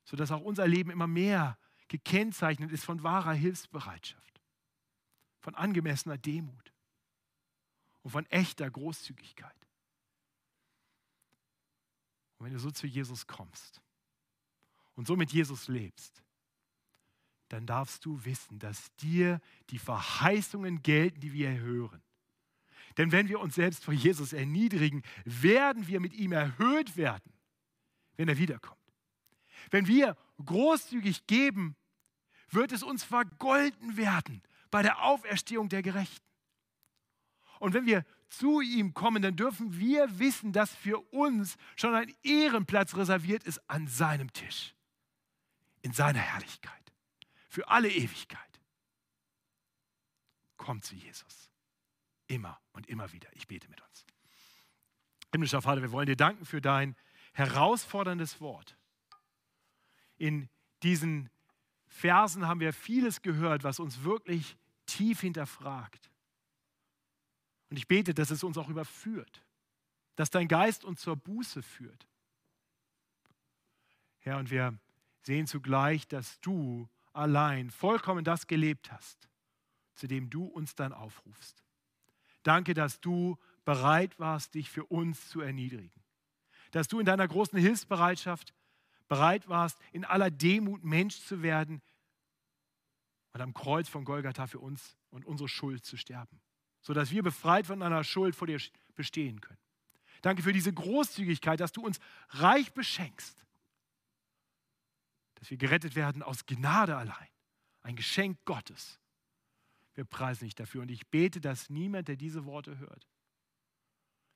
sodass 0.04 0.30
auch 0.30 0.42
unser 0.42 0.68
Leben 0.68 0.90
immer 0.90 1.06
mehr 1.06 1.58
gekennzeichnet 1.88 2.70
ist 2.70 2.84
von 2.84 3.02
wahrer 3.02 3.32
Hilfsbereitschaft, 3.32 4.40
von 5.40 5.54
angemessener 5.54 6.18
Demut 6.18 6.72
und 8.02 8.10
von 8.10 8.26
echter 8.26 8.70
Großzügigkeit. 8.70 9.63
Und 12.44 12.50
wenn 12.50 12.56
du 12.58 12.60
so 12.60 12.70
zu 12.70 12.86
Jesus 12.86 13.26
kommst 13.26 13.80
und 14.96 15.06
so 15.06 15.16
mit 15.16 15.32
Jesus 15.32 15.66
lebst, 15.68 16.22
dann 17.48 17.64
darfst 17.64 18.04
du 18.04 18.22
wissen, 18.26 18.58
dass 18.58 18.94
dir 18.96 19.40
die 19.70 19.78
Verheißungen 19.78 20.82
gelten, 20.82 21.20
die 21.20 21.32
wir 21.32 21.58
hören. 21.58 22.02
Denn 22.98 23.12
wenn 23.12 23.30
wir 23.30 23.40
uns 23.40 23.54
selbst 23.54 23.82
vor 23.82 23.94
Jesus 23.94 24.34
erniedrigen, 24.34 25.02
werden 25.24 25.86
wir 25.86 26.00
mit 26.00 26.12
ihm 26.12 26.32
erhöht 26.32 26.98
werden, 26.98 27.32
wenn 28.18 28.28
er 28.28 28.36
wiederkommt. 28.36 28.92
Wenn 29.70 29.86
wir 29.86 30.14
großzügig 30.44 31.26
geben, 31.26 31.76
wird 32.50 32.72
es 32.72 32.82
uns 32.82 33.04
vergolten 33.04 33.96
werden 33.96 34.42
bei 34.70 34.82
der 34.82 35.02
Auferstehung 35.02 35.70
der 35.70 35.80
Gerechten. 35.80 36.28
Und 37.58 37.72
wenn 37.72 37.86
wir 37.86 38.04
zu 38.28 38.60
ihm 38.60 38.94
kommen, 38.94 39.22
dann 39.22 39.36
dürfen 39.36 39.78
wir 39.78 40.18
wissen, 40.18 40.52
dass 40.52 40.74
für 40.74 40.98
uns 41.12 41.56
schon 41.76 41.94
ein 41.94 42.12
Ehrenplatz 42.22 42.96
reserviert 42.96 43.44
ist 43.44 43.60
an 43.68 43.86
seinem 43.86 44.32
Tisch, 44.32 44.74
in 45.82 45.92
seiner 45.92 46.18
Herrlichkeit, 46.18 46.92
für 47.48 47.68
alle 47.68 47.90
Ewigkeit. 47.90 48.40
Komm 50.56 50.82
zu 50.82 50.94
Jesus, 50.94 51.50
immer 52.26 52.60
und 52.72 52.88
immer 52.88 53.12
wieder. 53.12 53.28
Ich 53.34 53.46
bete 53.46 53.68
mit 53.68 53.80
uns. 53.80 54.06
Himmlischer 55.32 55.62
Vater, 55.62 55.82
wir 55.82 55.92
wollen 55.92 56.06
dir 56.06 56.16
danken 56.16 56.46
für 56.46 56.60
dein 56.60 56.96
herausforderndes 57.32 58.40
Wort. 58.40 58.76
In 60.16 60.48
diesen 60.82 61.28
Versen 61.86 62.46
haben 62.46 62.60
wir 62.60 62.72
vieles 62.72 63.22
gehört, 63.22 63.64
was 63.64 63.78
uns 63.80 64.02
wirklich 64.04 64.56
tief 64.86 65.20
hinterfragt. 65.20 66.10
Und 67.74 67.78
ich 67.78 67.88
bete, 67.88 68.14
dass 68.14 68.30
es 68.30 68.44
uns 68.44 68.56
auch 68.56 68.68
überführt, 68.68 69.42
dass 70.14 70.30
dein 70.30 70.46
Geist 70.46 70.84
uns 70.84 71.00
zur 71.00 71.16
Buße 71.16 71.60
führt. 71.60 72.06
Herr, 74.20 74.38
und 74.38 74.52
wir 74.52 74.78
sehen 75.22 75.48
zugleich, 75.48 76.06
dass 76.06 76.40
du 76.40 76.88
allein 77.12 77.72
vollkommen 77.72 78.22
das 78.22 78.46
gelebt 78.46 78.92
hast, 78.92 79.28
zu 79.96 80.06
dem 80.06 80.30
du 80.30 80.44
uns 80.44 80.76
dann 80.76 80.92
aufrufst. 80.92 81.64
Danke, 82.44 82.74
dass 82.74 83.00
du 83.00 83.38
bereit 83.64 84.20
warst, 84.20 84.54
dich 84.54 84.70
für 84.70 84.84
uns 84.84 85.28
zu 85.28 85.40
erniedrigen. 85.40 86.04
Dass 86.70 86.86
du 86.86 87.00
in 87.00 87.06
deiner 87.06 87.26
großen 87.26 87.58
Hilfsbereitschaft 87.58 88.54
bereit 89.08 89.48
warst, 89.48 89.80
in 89.90 90.04
aller 90.04 90.30
Demut 90.30 90.84
Mensch 90.84 91.18
zu 91.22 91.42
werden 91.42 91.82
und 93.32 93.40
am 93.40 93.52
Kreuz 93.52 93.88
von 93.88 94.04
Golgatha 94.04 94.46
für 94.46 94.60
uns 94.60 94.96
und 95.10 95.24
unsere 95.24 95.48
Schuld 95.48 95.84
zu 95.84 95.96
sterben 95.96 96.40
sodass 96.84 97.10
wir 97.10 97.22
befreit 97.22 97.66
von 97.66 97.82
einer 97.82 98.04
Schuld 98.04 98.36
vor 98.36 98.46
dir 98.46 98.60
bestehen 98.94 99.40
können. 99.40 99.58
Danke 100.22 100.42
für 100.42 100.52
diese 100.52 100.72
Großzügigkeit, 100.72 101.58
dass 101.58 101.72
du 101.72 101.82
uns 101.82 101.98
reich 102.28 102.72
beschenkst, 102.72 103.44
dass 105.34 105.50
wir 105.50 105.56
gerettet 105.56 105.96
werden 105.96 106.22
aus 106.22 106.46
Gnade 106.46 106.96
allein, 106.96 107.28
ein 107.82 107.96
Geschenk 107.96 108.38
Gottes. 108.44 109.00
Wir 109.94 110.04
preisen 110.04 110.44
dich 110.44 110.54
dafür 110.54 110.82
und 110.82 110.90
ich 110.90 111.08
bete, 111.08 111.40
dass 111.40 111.70
niemand, 111.70 112.08
der 112.08 112.16
diese 112.16 112.44
Worte 112.44 112.78
hört, 112.78 113.08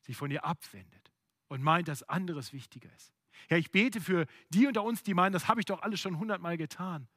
sich 0.01 0.17
von 0.17 0.31
dir 0.31 0.45
abwendet 0.45 1.13
und 1.49 1.63
meint, 1.63 1.89
dass 1.89 2.03
anderes 2.03 2.53
wichtiger 2.53 2.93
ist. 2.95 3.13
Ja, 3.51 3.57
ich 3.57 3.71
bete 3.71 4.01
für 4.01 4.27
die 4.49 4.67
unter 4.67 4.83
uns, 4.83 5.03
die 5.03 5.15
meinen, 5.15 5.33
das 5.33 5.49
habe 5.49 5.61
ich 5.61 5.67
doch 5.67 5.83
alles 5.83 6.01
schon 6.01 6.19
hundertmal 6.19 6.57
getan, 6.57 7.09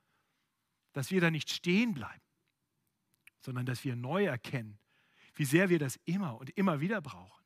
dass 0.94 1.10
wir 1.10 1.22
da 1.22 1.32
nicht 1.32 1.50
stehen 1.50 1.94
bleiben, 1.94 2.22
sondern 3.40 3.66
dass 3.66 3.84
wir 3.84 3.96
neu 3.96 4.26
erkennen, 4.26 4.78
wie 5.42 5.46
sehr 5.46 5.70
wir 5.70 5.80
das 5.80 6.00
immer 6.06 6.40
und 6.40 6.52
immer 6.52 6.82
wieder 6.82 7.02
brauchen, 7.02 7.44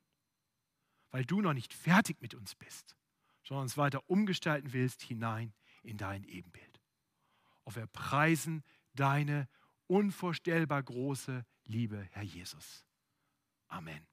weil 1.12 1.24
du 1.24 1.40
noch 1.40 1.54
nicht 1.54 1.72
fertig 1.72 2.20
mit 2.20 2.34
uns 2.34 2.54
bist, 2.54 2.94
sondern 3.42 3.62
uns 3.62 3.78
weiter 3.78 4.02
umgestalten 4.06 4.74
willst 4.74 5.00
hinein 5.00 5.54
in 5.82 5.96
dein 5.96 6.22
Ebenbild. 6.24 6.82
Und 7.64 7.74
wir 7.74 7.86
preisen 7.86 8.62
deine 8.92 9.48
unvorstellbar 9.86 10.82
große 10.82 11.46
Liebe, 11.64 12.06
Herr 12.10 12.22
Jesus. 12.22 12.84
Amen. 13.68 14.06